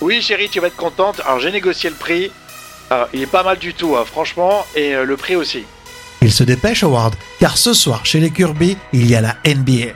Oui, 0.00 0.22
chérie, 0.22 0.48
tu 0.48 0.60
vas 0.60 0.68
être 0.68 0.76
contente. 0.76 1.20
Alors, 1.26 1.38
j'ai 1.40 1.52
négocié 1.52 1.90
le 1.90 1.96
prix. 1.96 2.32
Alors, 2.90 3.08
il 3.12 3.20
est 3.20 3.26
pas 3.26 3.42
mal 3.42 3.58
du 3.58 3.74
tout, 3.74 3.94
hein, 3.96 4.04
franchement, 4.04 4.64
et 4.74 4.94
euh, 4.94 5.04
le 5.04 5.16
prix 5.16 5.36
aussi. 5.36 5.64
Il 6.22 6.32
se 6.32 6.42
dépêche, 6.42 6.82
Howard, 6.82 7.14
car 7.38 7.58
ce 7.58 7.74
soir, 7.74 8.04
chez 8.06 8.18
les 8.18 8.30
Kirby, 8.30 8.76
il 8.92 9.08
y 9.10 9.14
a 9.14 9.20
la 9.20 9.36
NBA. 9.44 9.92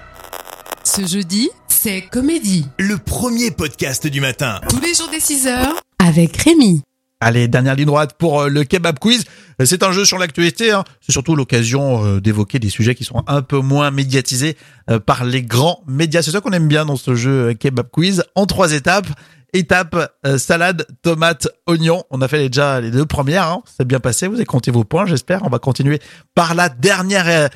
Ce 0.85 1.07
jeudi, 1.07 1.51
c'est 1.69 2.03
comédie. 2.03 2.67
Le 2.79 2.99
premier 2.99 3.51
podcast 3.51 4.07
du 4.07 4.21
matin. 4.21 4.61
Tous 4.69 4.81
les 4.81 4.95
jours 4.95 5.09
des 5.09 5.19
6h 5.19 5.77
avec 6.07 6.37
Rémi. 6.37 6.83
Allez, 7.21 7.49
dernière 7.49 7.75
ligne 7.75 7.87
droite 7.87 8.15
pour 8.19 8.43
euh, 8.43 8.49
le 8.49 8.65
kebab 8.65 8.99
quiz. 8.99 9.25
C'est 9.65 9.83
un 9.83 9.91
jeu 9.91 10.05
sur 10.05 10.19
l'actualité. 10.19 10.71
Hein. 10.71 10.85
C'est 11.01 11.13
surtout 11.13 11.35
l'occasion 11.35 12.05
euh, 12.05 12.21
d'évoquer 12.21 12.59
des 12.59 12.69
sujets 12.69 12.95
qui 12.95 13.05
sont 13.05 13.25
un 13.27 13.41
peu 13.41 13.59
moins 13.59 13.91
médiatisés 13.91 14.57
euh, 14.91 15.01
par 15.01 15.25
les 15.25 15.43
grands 15.43 15.83
médias. 15.87 16.21
C'est 16.21 16.31
ça 16.31 16.41
qu'on 16.41 16.53
aime 16.53 16.69
bien 16.69 16.85
dans 16.85 16.97
ce 16.97 17.15
jeu 17.15 17.55
kebab 17.55 17.89
quiz. 17.91 18.23
En 18.35 18.47
trois 18.47 18.73
étapes. 18.73 19.09
Étape 19.53 20.13
salade, 20.37 20.87
tomate, 21.01 21.49
oignon. 21.67 22.03
On 22.11 22.21
a 22.21 22.29
fait 22.29 22.49
déjà 22.49 22.79
les 22.81 22.91
deux 22.91 23.07
premières. 23.07 23.49
Hein. 23.49 23.63
C'est 23.65 23.87
bien 23.87 24.01
passé. 24.01 24.27
Vous 24.27 24.35
avez 24.35 24.45
compté 24.45 24.71
vos 24.71 24.85
points, 24.85 25.07
j'espère. 25.07 25.45
On 25.45 25.49
va 25.49 25.59
continuer 25.59 25.99
par 26.35 26.55
la 26.55 26.69
dernière 26.69 27.49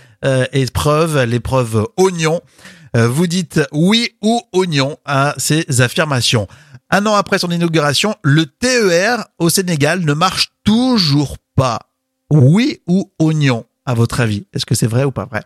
épreuve, 0.53 1.25
l'épreuve 1.25 1.87
oignon. 1.99 2.41
vous 2.95 3.27
dites 3.27 3.61
oui 3.73 4.13
ou 4.23 4.41
oignon 4.53 4.97
à 5.05 5.35
ces 5.37 5.83
affirmations. 5.83 6.47
Un 6.93 7.07
an 7.07 7.15
après 7.15 7.39
son 7.39 7.51
inauguration, 7.53 8.17
le 8.23 8.47
TER 8.47 9.25
au 9.39 9.49
Sénégal 9.49 10.01
ne 10.01 10.13
marche 10.13 10.53
toujours 10.65 11.37
pas. 11.55 11.79
Oui 12.31 12.81
ou 12.89 13.13
oignon, 13.21 13.65
à 13.87 13.95
votre 13.95 14.21
avis? 14.21 14.47
Est-ce 14.53 14.67
que 14.67 14.75
c'est 14.75 14.89
vrai 14.89 15.05
ou 15.05 15.13
pas 15.13 15.25
vrai? 15.25 15.43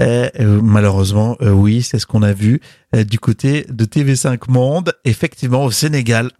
Euh, 0.00 0.60
Malheureusement, 0.62 1.36
euh, 1.40 1.50
oui, 1.50 1.82
c'est 1.82 2.00
ce 2.00 2.06
qu'on 2.06 2.22
a 2.22 2.32
vu 2.32 2.60
euh, 2.96 3.04
du 3.04 3.20
côté 3.20 3.64
de 3.68 3.84
TV5 3.84 4.50
Monde. 4.50 4.92
Effectivement, 5.04 5.64
au 5.64 5.70
Sénégal, 5.70 6.32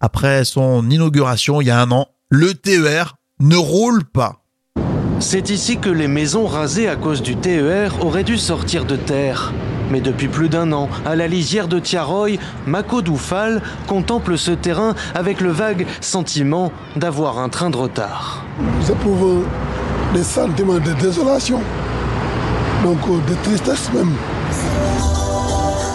après 0.00 0.44
son 0.44 0.90
inauguration 0.90 1.60
il 1.60 1.68
y 1.68 1.70
a 1.70 1.80
un 1.80 1.92
an, 1.92 2.08
le 2.28 2.54
TER 2.54 3.16
ne 3.38 3.56
roule 3.56 4.04
pas. 4.04 4.42
C'est 5.20 5.50
ici 5.50 5.78
que 5.78 5.90
les 5.90 6.08
maisons 6.08 6.46
rasées 6.46 6.88
à 6.88 6.96
cause 6.96 7.22
du 7.22 7.36
TER 7.36 8.04
auraient 8.04 8.24
dû 8.24 8.36
sortir 8.36 8.84
de 8.84 8.96
terre. 8.96 9.52
Mais 9.90 10.00
depuis 10.00 10.28
plus 10.28 10.48
d'un 10.48 10.72
an, 10.72 10.88
à 11.04 11.16
la 11.16 11.26
lisière 11.26 11.68
de 11.68 11.78
Tiaroy, 11.78 12.38
Mako 12.66 13.02
Doufal 13.02 13.60
contemple 13.86 14.38
ce 14.38 14.52
terrain 14.52 14.94
avec 15.14 15.40
le 15.40 15.50
vague 15.50 15.86
sentiment 16.00 16.72
d'avoir 16.96 17.38
un 17.38 17.48
train 17.48 17.70
de 17.70 17.76
retard. 17.76 18.44
J'éprouve 18.86 19.44
des 20.14 20.22
sentiments 20.22 20.78
de 20.78 20.92
désolation, 21.00 21.60
donc 22.84 23.00
de 23.26 23.34
tristesse 23.42 23.90
même. 23.92 24.14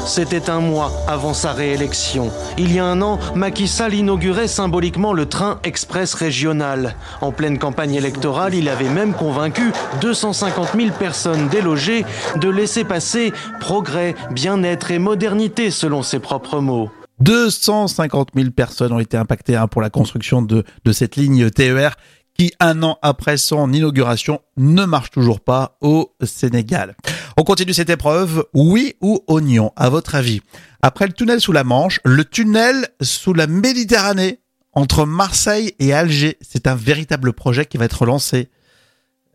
C'était 0.06 0.52
un 0.52 0.60
mois 0.60 0.92
avant 1.08 1.34
sa 1.34 1.52
réélection. 1.52 2.32
Il 2.60 2.72
y 2.72 2.78
a 2.78 2.86
un 2.86 3.02
an, 3.02 3.20
Macky 3.34 3.68
Sall 3.68 3.96
inaugurait 3.96 4.48
symboliquement 4.48 5.14
le 5.14 5.26
train 5.26 5.60
express 5.64 6.14
régional. 6.14 6.96
En 7.22 7.32
pleine 7.32 7.58
campagne 7.58 7.96
électorale, 7.96 8.54
il 8.54 8.70
avait 8.70 8.90
même 8.90 9.14
convaincu 9.14 9.72
250 10.02 10.70
000 10.76 10.92
personnes 10.98 11.48
délogées 11.50 12.06
de 12.40 12.50
laisser 12.50 12.84
passer 12.84 13.34
progrès, 13.60 14.14
bien-être 14.32 14.92
et 14.92 15.00
modernité 15.00 15.72
selon 15.72 16.04
ses 16.04 16.20
propres 16.20 16.60
mots. 16.60 16.92
250 17.22 18.30
000 18.36 18.52
personnes 18.52 18.92
ont 18.92 19.00
été 19.00 19.18
impactées 19.18 19.56
hein, 19.56 19.68
pour 19.68 19.82
la 19.82 19.90
construction 19.90 20.44
de, 20.44 20.64
de 20.84 20.92
cette 20.92 21.16
ligne 21.16 21.50
TER 21.50 21.96
qui, 22.38 22.54
un 22.60 22.84
an 22.84 22.98
après 23.02 23.38
son 23.38 23.72
inauguration, 23.72 24.42
ne 24.58 24.86
marche 24.86 25.12
toujours 25.12 25.40
pas 25.40 25.78
au 25.82 26.12
Sénégal. 26.24 26.96
On 27.38 27.44
continue 27.44 27.74
cette 27.74 27.90
épreuve. 27.90 28.46
Oui 28.54 28.96
ou 29.02 29.22
oignon, 29.28 29.72
à 29.76 29.90
votre 29.90 30.16
avis? 30.16 30.42
Après 30.82 31.08
le 31.08 31.14
tunnel 31.14 31.42
sous 31.42 31.52
la 31.52 31.64
Manche, 31.64 32.00
le 32.04 32.24
tunnel 32.26 32.90
sous 33.02 33.34
la 33.34 33.48
Méditerranée, 33.48 34.40
entre 34.74 35.06
Marseille 35.06 35.74
et 35.80 35.94
Alger, 35.94 36.38
c'est 36.42 36.68
un 36.68 36.76
véritable 36.76 37.32
projet 37.34 37.66
qui 37.66 37.78
va 37.78 37.86
être 37.86 38.06
lancé. 38.06 38.50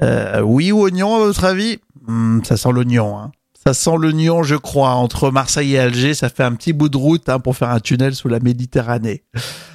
Euh, 0.03 0.43
oui 0.43 0.71
ou 0.71 0.81
oignon, 0.83 1.17
à 1.17 1.19
votre 1.21 1.45
avis? 1.45 1.79
Hmm, 2.07 2.43
Ça 2.45 2.57
sent 2.57 2.73
l'oignon. 2.73 3.19
Hein. 3.19 3.33
Ça 3.63 3.75
sent 3.75 3.97
l'oignon, 3.99 4.43
je 4.43 4.57
crois. 4.57 4.91
Entre 4.93 5.31
Marseille 5.31 5.75
et 5.75 5.79
Alger, 5.79 6.15
ça 6.15 6.31
fait 6.31 6.43
un 6.43 6.55
petit 6.55 6.73
bout 6.73 6.89
de 6.89 6.97
route 6.97 7.29
hein, 7.29 7.41
pour 7.41 7.57
faire 7.57 7.69
un 7.69 7.81
tunnel 7.81 8.15
sous 8.15 8.29
la 8.29 8.41
Méditerranée. 8.41 9.25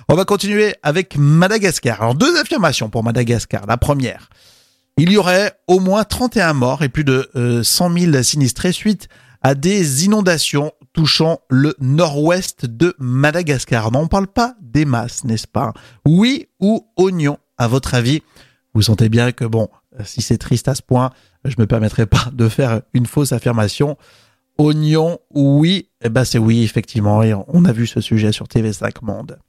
On 0.10 0.16
va 0.16 0.26
continuer 0.26 0.74
avec 0.82 1.18
Madagascar. 1.18 2.02
Alors, 2.02 2.16
deux 2.16 2.36
affirmations 2.40 2.90
pour 2.90 3.04
Madagascar. 3.04 3.68
La 3.68 3.78
première, 3.78 4.30
il 4.98 5.12
y 5.12 5.18
aurait 5.18 5.54
au 5.68 5.80
moins 5.80 6.04
31 6.04 6.54
morts 6.54 6.84
et 6.84 6.90
plus 6.90 7.04
de 7.04 7.30
euh, 7.36 7.62
100 7.62 7.98
000 8.12 8.24
sinistrés 8.24 8.72
suite 8.72 9.08
à 9.44 9.54
des 9.54 10.06
inondations 10.06 10.72
touchant 10.94 11.42
le 11.50 11.76
nord-ouest 11.80 12.66
de 12.66 12.96
Madagascar. 12.98 13.92
Non, 13.92 14.00
on 14.02 14.08
parle 14.08 14.28
pas 14.28 14.56
des 14.62 14.86
masses, 14.86 15.26
n'est-ce 15.26 15.48
pas? 15.48 15.74
Oui 16.08 16.48
ou 16.60 16.88
oignon, 16.98 17.38
à 17.60 17.68
votre 17.68 17.94
avis? 17.94 18.24
Vous 18.76 18.82
sentez 18.82 19.08
bien 19.08 19.32
que, 19.32 19.46
bon, 19.46 19.70
si 20.04 20.22
c'est 20.22 20.38
triste 20.38 20.68
à 20.68 20.76
ce 20.76 20.82
point, 20.82 21.12
je 21.46 21.56
me 21.58 21.66
permettrai 21.66 22.06
pas 22.06 22.26
de 22.34 22.50
faire 22.50 22.82
une 22.94 23.06
fausse 23.06 23.32
affirmation. 23.32 23.98
Oignon, 24.58 25.18
oui, 25.34 25.88
eh 26.02 26.10
ben 26.10 26.26
c'est 26.26 26.38
oui, 26.38 26.62
effectivement, 26.64 27.22
on 27.48 27.64
a 27.64 27.72
vu 27.72 27.88
ce 27.88 28.02
sujet 28.02 28.34
sur 28.34 28.48
TV5 28.48 28.92
Monde. 29.02 29.40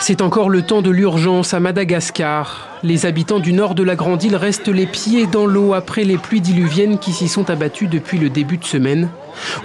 C'est 0.00 0.20
encore 0.20 0.50
le 0.50 0.62
temps 0.62 0.82
de 0.82 0.90
l'urgence 0.90 1.54
à 1.54 1.60
Madagascar. 1.60 2.69
Les 2.82 3.04
habitants 3.04 3.40
du 3.40 3.52
nord 3.52 3.74
de 3.74 3.82
la 3.82 3.94
grande 3.94 4.22
île 4.22 4.36
restent 4.36 4.68
les 4.68 4.86
pieds 4.86 5.26
dans 5.26 5.44
l'eau 5.44 5.74
après 5.74 6.02
les 6.02 6.16
pluies 6.16 6.40
diluviennes 6.40 6.98
qui 6.98 7.12
s'y 7.12 7.28
sont 7.28 7.50
abattues 7.50 7.88
depuis 7.88 8.16
le 8.16 8.30
début 8.30 8.56
de 8.56 8.64
semaine. 8.64 9.10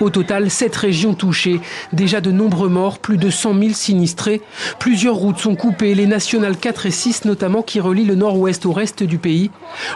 Au 0.02 0.10
total, 0.10 0.50
sept 0.52 0.76
régions 0.76 1.14
touchées, 1.14 1.62
déjà 1.94 2.20
de 2.20 2.32
nombreux 2.32 2.68
morts, 2.68 3.00
plus 3.00 3.18
de 3.18 3.30
100 3.30 3.58
000 3.58 3.70
sinistrés. 3.74 4.42
Plusieurs 4.80 5.16
routes 5.16 5.40
sont 5.40 5.56
coupées, 5.56 5.96
les 5.96 6.08
nationales 6.08 6.58
4 6.58 6.88
et 6.88 6.92
6 6.92 7.24
notamment 7.24 7.62
qui 7.62 7.80
relient 7.80 8.06
le 8.06 8.16
nord-ouest 8.16 8.66
au 8.66 8.74
reste 8.74 9.04
du 9.04 9.18
pays. 9.18 9.50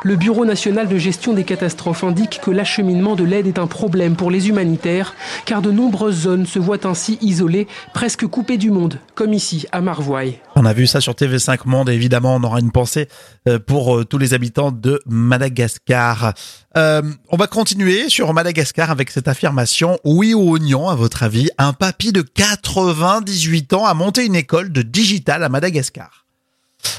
Le 0.04 0.16
Bureau 0.16 0.46
national 0.46 0.88
de 0.88 0.98
gestion 0.98 1.34
des 1.34 1.44
catastrophes 1.44 2.06
indique 2.06 2.40
que 2.42 2.52
l'acheminement 2.52 3.16
de 3.16 3.26
l'aide 3.26 3.48
est 3.48 3.60
un 3.60 3.68
problème 3.68 4.16
pour 4.16 4.32
les 4.32 4.48
humanitaires, 4.48 5.14
car 5.46 5.62
de 5.62 5.72
nombreuses 5.72 6.22
zones 6.22 6.46
se 6.46 6.60
voient 6.60 6.88
ainsi 6.88 7.18
isolées, 7.22 7.68
presque 7.94 8.26
coupées 8.28 8.58
du 8.58 8.72
monde, 8.72 9.00
comme 9.14 9.34
ici 9.34 9.66
à 9.74 9.82
Marvoy. 9.82 10.40
On 10.62 10.66
a 10.66 10.74
vu 10.74 10.88
ça 10.88 11.00
sur 11.00 11.14
TV5 11.14 11.60
Monde 11.68 11.90
et 11.90 11.94
évidemment 11.94 12.36
on 12.36 12.44
aura 12.44 12.60
une 12.60 12.74
pensée 12.74 13.08
euh, 13.48 13.60
pour 13.60 13.96
euh, 13.96 14.04
tous 14.04 14.18
les 14.18 14.34
habitants 14.34 14.74
de 14.74 15.02
Madagascar. 15.06 16.34
Euh, 16.76 17.02
on 17.30 17.38
va 17.38 17.48
continuer 17.48 18.10
sur 18.10 18.34
Madagascar 18.34 18.92
avec 18.92 19.10
cette 19.10 19.30
affirmation. 19.30 20.00
Oui 20.04 20.34
ou 20.34 20.52
oignon, 20.52 20.90
à 20.90 20.96
votre 20.96 21.24
avis, 21.24 21.50
un 21.58 21.72
papy 21.72 22.12
de 22.12 22.22
98 22.22 23.72
ans 23.72 23.86
a 23.86 23.94
monté 23.94 24.26
une 24.26 24.36
école 24.36 24.74
de 24.74 24.82
digital 24.82 25.46
à 25.46 25.48
Madagascar. 25.48 26.26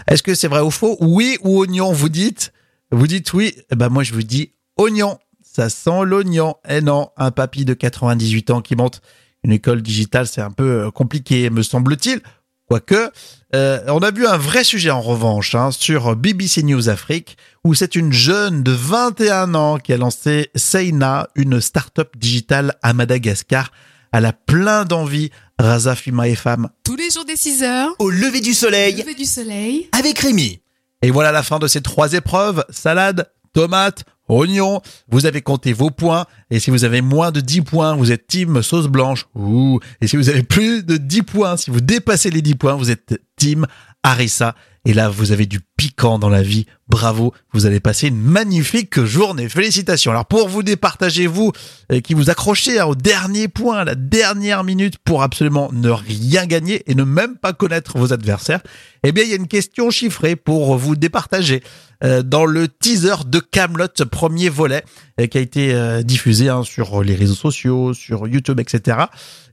Est-ce 0.09 0.23
que 0.23 0.35
c'est 0.35 0.49
vrai 0.49 0.63
ou 0.63 0.71
faux? 0.71 0.97
Oui 0.99 1.37
ou 1.43 1.59
oignon, 1.59 1.93
vous 1.93 2.09
dites? 2.09 2.55
Vous 2.91 3.07
dites 3.07 3.31
oui 3.35 3.55
Eh 3.71 3.77
ben 3.77 3.91
moi 3.91 4.05
je 4.05 4.15
vous 4.15 4.23
dis 4.23 4.53
oignon. 4.79 5.19
Ça 5.43 5.69
sent 5.69 6.05
l'oignon. 6.07 6.55
Eh 6.67 6.81
non, 6.81 7.11
un 7.19 7.31
papy 7.31 7.67
de 7.67 7.75
98 7.75 8.53
ans 8.53 8.63
qui 8.63 8.75
monte 8.75 9.03
une 9.43 9.53
école 9.53 9.83
digitale, 9.83 10.27
c'est 10.27 10.41
un 10.41 10.51
peu 10.51 10.91
compliqué, 10.91 11.51
me 11.51 11.63
semble-t-il. 11.63 12.23
Quoique, 12.71 13.11
euh, 13.57 13.81
on 13.89 13.99
a 13.99 14.13
vu 14.13 14.29
un 14.29 14.37
vrai 14.37 14.63
sujet 14.63 14.91
en 14.91 15.01
revanche 15.01 15.57
hein, 15.57 15.73
sur 15.73 16.15
BBC 16.15 16.63
News 16.63 16.89
Afrique, 16.89 17.37
où 17.65 17.75
c'est 17.75 17.97
une 17.97 18.13
jeune 18.13 18.63
de 18.63 18.71
21 18.71 19.57
ans 19.57 19.79
qui 19.79 19.93
a 19.93 19.97
lancé 19.97 20.53
Seina, 20.55 21.27
une 21.35 21.61
start-up 21.61 22.17
digitale 22.17 22.77
à 22.81 22.93
Madagascar. 22.93 23.73
Elle 24.13 24.25
a 24.25 24.33
plein 24.33 24.85
d'envie, 24.85 25.33
Raza 25.59 25.97
Fima 25.97 26.29
et 26.29 26.37
femme. 26.37 26.69
Tous 26.85 26.95
les 26.95 27.11
jours 27.11 27.25
des 27.25 27.35
6 27.35 27.65
heures. 27.65 27.93
Au 27.99 28.09
lever 28.09 28.41
du 28.41 28.55
soleil. 28.55 28.95
Lever 28.95 29.15
du 29.15 29.25
soleil. 29.25 29.89
Avec 29.91 30.21
Rémi. 30.21 30.61
Et 31.03 31.11
voilà 31.11 31.33
la 31.33 31.43
fin 31.43 31.59
de 31.59 31.67
ces 31.67 31.81
trois 31.81 32.13
épreuves. 32.13 32.65
Salade, 32.71 33.33
tomate, 33.53 34.05
oignon. 34.31 34.81
Vous 35.11 35.27
avez 35.27 35.43
compté 35.43 35.73
vos 35.73 35.91
points. 35.91 36.27
Et 36.51 36.59
si 36.61 36.71
vous 36.71 36.85
avez 36.85 37.01
moins 37.01 37.31
de 37.31 37.41
10 37.41 37.63
points, 37.63 37.95
vous 37.95 38.13
êtes 38.13 38.27
team 38.27 38.63
sauce 38.63 38.87
blanche. 38.87 39.27
Ouh. 39.35 39.81
Et 40.01 40.07
si 40.07 40.17
vous 40.17 40.29
avez 40.29 40.43
plus 40.43 40.85
de 40.85 40.97
10 40.97 41.23
points, 41.23 41.57
si 41.57 41.71
vous 41.71 41.81
dépassez 41.81 42.31
les 42.31 42.43
10 42.43 42.55
points, 42.55 42.75
vous 42.75 42.91
êtes 42.91 43.21
team 43.37 43.67
harissa. 44.03 44.55
Et 44.87 44.95
là, 44.95 45.11
vous 45.11 45.33
avez 45.33 45.47
du 45.47 45.61
piquant 45.81 46.19
dans 46.19 46.29
la 46.29 46.43
vie. 46.43 46.67
Bravo, 46.89 47.33
vous 47.53 47.65
allez 47.65 47.81
passer 47.81 48.09
une 48.09 48.21
magnifique 48.21 49.03
journée. 49.03 49.49
Félicitations. 49.49 50.11
Alors 50.11 50.27
pour 50.27 50.49
vous 50.49 50.63
départager, 50.63 51.27
vous 51.27 51.53
euh, 51.93 52.01
qui 52.01 52.15
vous 52.15 52.31
accrochez 52.31 52.81
hein, 52.81 52.87
au 52.87 52.95
dernier 52.95 53.49
point, 53.49 53.79
à 53.79 53.85
la 53.85 53.95
dernière 53.95 54.65
minute 54.65 54.99
pour 54.99 55.23
absolument 55.23 55.71
ne 55.73 55.89
rien 55.89 56.47
gagner 56.47 56.83
et 56.91 56.95
ne 56.95 57.05
même 57.05 57.37
pas 57.37 57.53
connaître 57.53 57.97
vos 57.97 58.13
adversaires, 58.13 58.61
eh 59.05 59.13
bien 59.13 59.25
il 59.25 59.31
y 59.31 59.33
a 59.33 59.37
une 59.37 59.49
question 59.49 59.91
chiffrée 59.91 60.37
pour 60.37 60.77
vous 60.77 60.97
départager 60.97 61.63
euh, 62.03 62.23
dans 62.23 62.45
le 62.45 62.69
teaser 62.69 63.25
de 63.27 63.39
Camelot 63.39 63.87
premier 64.11 64.49
volet 64.49 64.85
euh, 65.21 65.27
qui 65.27 65.39
a 65.39 65.41
été 65.41 66.03
diffusé 66.05 66.49
hein, 66.49 66.63
sur 66.63 67.03
les 67.03 67.15
réseaux 67.15 67.35
sociaux, 67.35 67.95
sur 67.95 68.27
YouTube, 68.29 68.61
etc. 68.61 68.99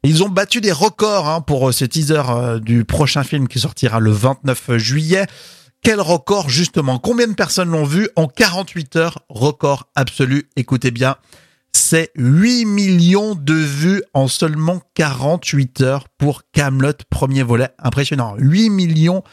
Ils 0.03 0.23
ont 0.23 0.29
battu 0.29 0.59
des 0.59 0.71
records 0.71 1.29
hein, 1.29 1.41
pour 1.41 1.73
ce 1.73 1.85
teaser 1.85 2.59
du 2.61 2.83
prochain 2.83 3.23
film 3.23 3.47
qui 3.47 3.59
sortira 3.59 3.99
le 3.99 4.11
29 4.11 4.77
juillet. 4.77 5.16
Quel 5.81 6.01
record 6.01 6.49
justement? 6.49 6.99
Combien 6.99 7.27
de 7.27 7.33
personnes 7.33 7.69
l'ont 7.69 7.85
vu 7.85 8.09
en 8.15 8.27
48 8.27 8.95
heures? 8.97 9.19
Record 9.29 9.89
absolu. 9.95 10.49
Écoutez 10.55 10.91
bien, 10.91 11.15
c'est 11.71 12.11
8 12.15 12.65
millions 12.65 13.35
de 13.35 13.53
vues 13.53 14.03
en 14.13 14.27
seulement 14.27 14.81
48 14.95 15.81
heures 15.81 16.09
pour 16.17 16.41
Camelot 16.51 16.93
premier 17.09 17.43
volet. 17.43 17.69
Impressionnant. 17.79 18.35
8 18.37 18.69
millions 18.69 19.23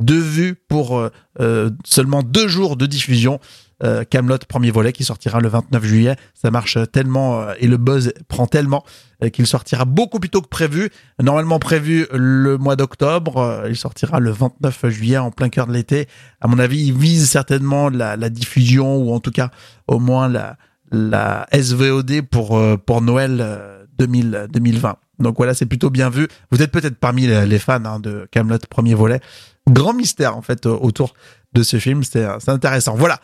de 0.00 0.14
vues 0.14 0.54
pour 0.68 0.98
euh, 0.98 1.10
euh, 1.40 1.70
seulement 1.84 2.22
deux 2.22 2.48
jours 2.48 2.76
de 2.76 2.86
diffusion. 2.86 3.40
Euh, 3.82 4.04
Camelot 4.04 4.38
premier 4.48 4.70
volet 4.70 4.92
qui 4.92 5.04
sortira 5.04 5.40
le 5.40 5.48
29 5.48 5.84
juillet. 5.84 6.16
Ça 6.34 6.50
marche 6.50 6.78
tellement 6.92 7.40
euh, 7.40 7.54
et 7.58 7.66
le 7.66 7.76
buzz 7.76 8.12
prend 8.28 8.46
tellement 8.46 8.84
euh, 9.22 9.28
qu'il 9.28 9.46
sortira 9.46 9.84
beaucoup 9.84 10.20
plus 10.20 10.30
tôt 10.30 10.40
que 10.40 10.48
prévu. 10.48 10.90
Normalement 11.20 11.58
prévu 11.58 12.06
le 12.12 12.58
mois 12.58 12.76
d'octobre, 12.76 13.64
il 13.68 13.76
sortira 13.76 14.20
le 14.20 14.30
29 14.30 14.88
juillet 14.88 15.18
en 15.18 15.30
plein 15.30 15.48
cœur 15.48 15.66
de 15.66 15.72
l'été. 15.72 16.06
À 16.40 16.48
mon 16.48 16.58
avis, 16.58 16.86
il 16.86 16.92
vise 16.92 17.28
certainement 17.28 17.88
la, 17.88 18.16
la 18.16 18.30
diffusion 18.30 18.96
ou 18.96 19.12
en 19.12 19.20
tout 19.20 19.32
cas 19.32 19.50
au 19.88 19.98
moins 19.98 20.28
la, 20.28 20.56
la 20.92 21.46
SVOD 21.52 22.22
pour 22.30 22.60
pour 22.86 23.00
Noël 23.00 23.38
euh, 23.40 23.84
2000, 23.98 24.48
2020. 24.52 24.96
Donc 25.18 25.36
voilà, 25.36 25.54
c'est 25.54 25.66
plutôt 25.66 25.90
bien 25.90 26.10
vu. 26.10 26.28
Vous 26.50 26.62
êtes 26.62 26.70
peut-être 26.70 26.96
parmi 26.96 27.26
les 27.26 27.58
fans 27.58 27.84
hein, 27.84 28.00
de 28.00 28.28
Camelot 28.30 28.58
premier 28.68 28.94
volet. 28.94 29.20
Grand 29.68 29.92
mystère 29.94 30.36
en 30.36 30.42
fait 30.42 30.66
autour 30.66 31.14
de 31.52 31.62
ce 31.62 31.78
film, 31.78 32.02
c'est 32.02 32.26
intéressant. 32.48 32.94
Voilà. 32.94 33.20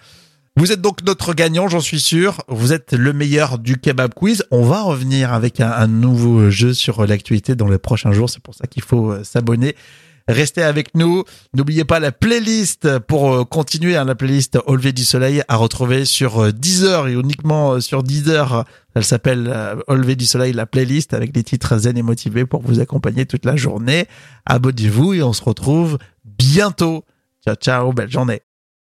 Vous 0.58 0.72
êtes 0.72 0.80
donc 0.80 1.04
notre 1.04 1.34
gagnant, 1.34 1.68
j'en 1.68 1.78
suis 1.78 2.00
sûr. 2.00 2.42
Vous 2.48 2.72
êtes 2.72 2.92
le 2.92 3.12
meilleur 3.12 3.60
du 3.60 3.76
kebab 3.76 4.12
quiz. 4.12 4.44
On 4.50 4.64
va 4.64 4.82
revenir 4.82 5.32
avec 5.32 5.60
un, 5.60 5.86
nouveau 5.86 6.50
jeu 6.50 6.74
sur 6.74 7.06
l'actualité 7.06 7.54
dans 7.54 7.68
les 7.68 7.78
prochains 7.78 8.10
jours. 8.10 8.28
C'est 8.28 8.42
pour 8.42 8.56
ça 8.56 8.66
qu'il 8.66 8.82
faut 8.82 9.12
euh, 9.12 9.22
s'abonner. 9.22 9.76
Restez 10.26 10.64
avec 10.64 10.96
nous. 10.96 11.22
N'oubliez 11.54 11.84
pas 11.84 12.00
la 12.00 12.10
playlist 12.10 12.98
pour 12.98 13.32
euh, 13.32 13.44
continuer, 13.44 13.96
hein, 13.96 14.04
la 14.04 14.16
playlist 14.16 14.58
Au 14.66 14.74
lever 14.74 14.92
du 14.92 15.04
soleil 15.04 15.44
à 15.46 15.54
retrouver 15.54 16.04
sur 16.04 16.40
euh, 16.42 16.52
Deezer 16.52 17.06
et 17.06 17.12
uniquement 17.12 17.80
sur 17.80 18.02
Deezer. 18.02 18.64
Elle 18.96 19.04
s'appelle 19.04 19.54
Au 19.86 19.94
lever 19.94 20.16
du 20.16 20.26
soleil, 20.26 20.52
la 20.52 20.66
playlist 20.66 21.14
avec 21.14 21.30
des 21.30 21.44
titres 21.44 21.78
zen 21.78 21.96
et 21.96 22.02
motivés 22.02 22.46
pour 22.46 22.62
vous 22.62 22.80
accompagner 22.80 23.26
toute 23.26 23.44
la 23.44 23.54
journée. 23.54 24.06
Abonnez-vous 24.44 25.14
et 25.14 25.22
on 25.22 25.32
se 25.32 25.44
retrouve 25.44 25.98
bientôt. 26.24 27.04
Ciao, 27.46 27.54
ciao, 27.54 27.92
belle 27.92 28.10
journée. 28.10 28.42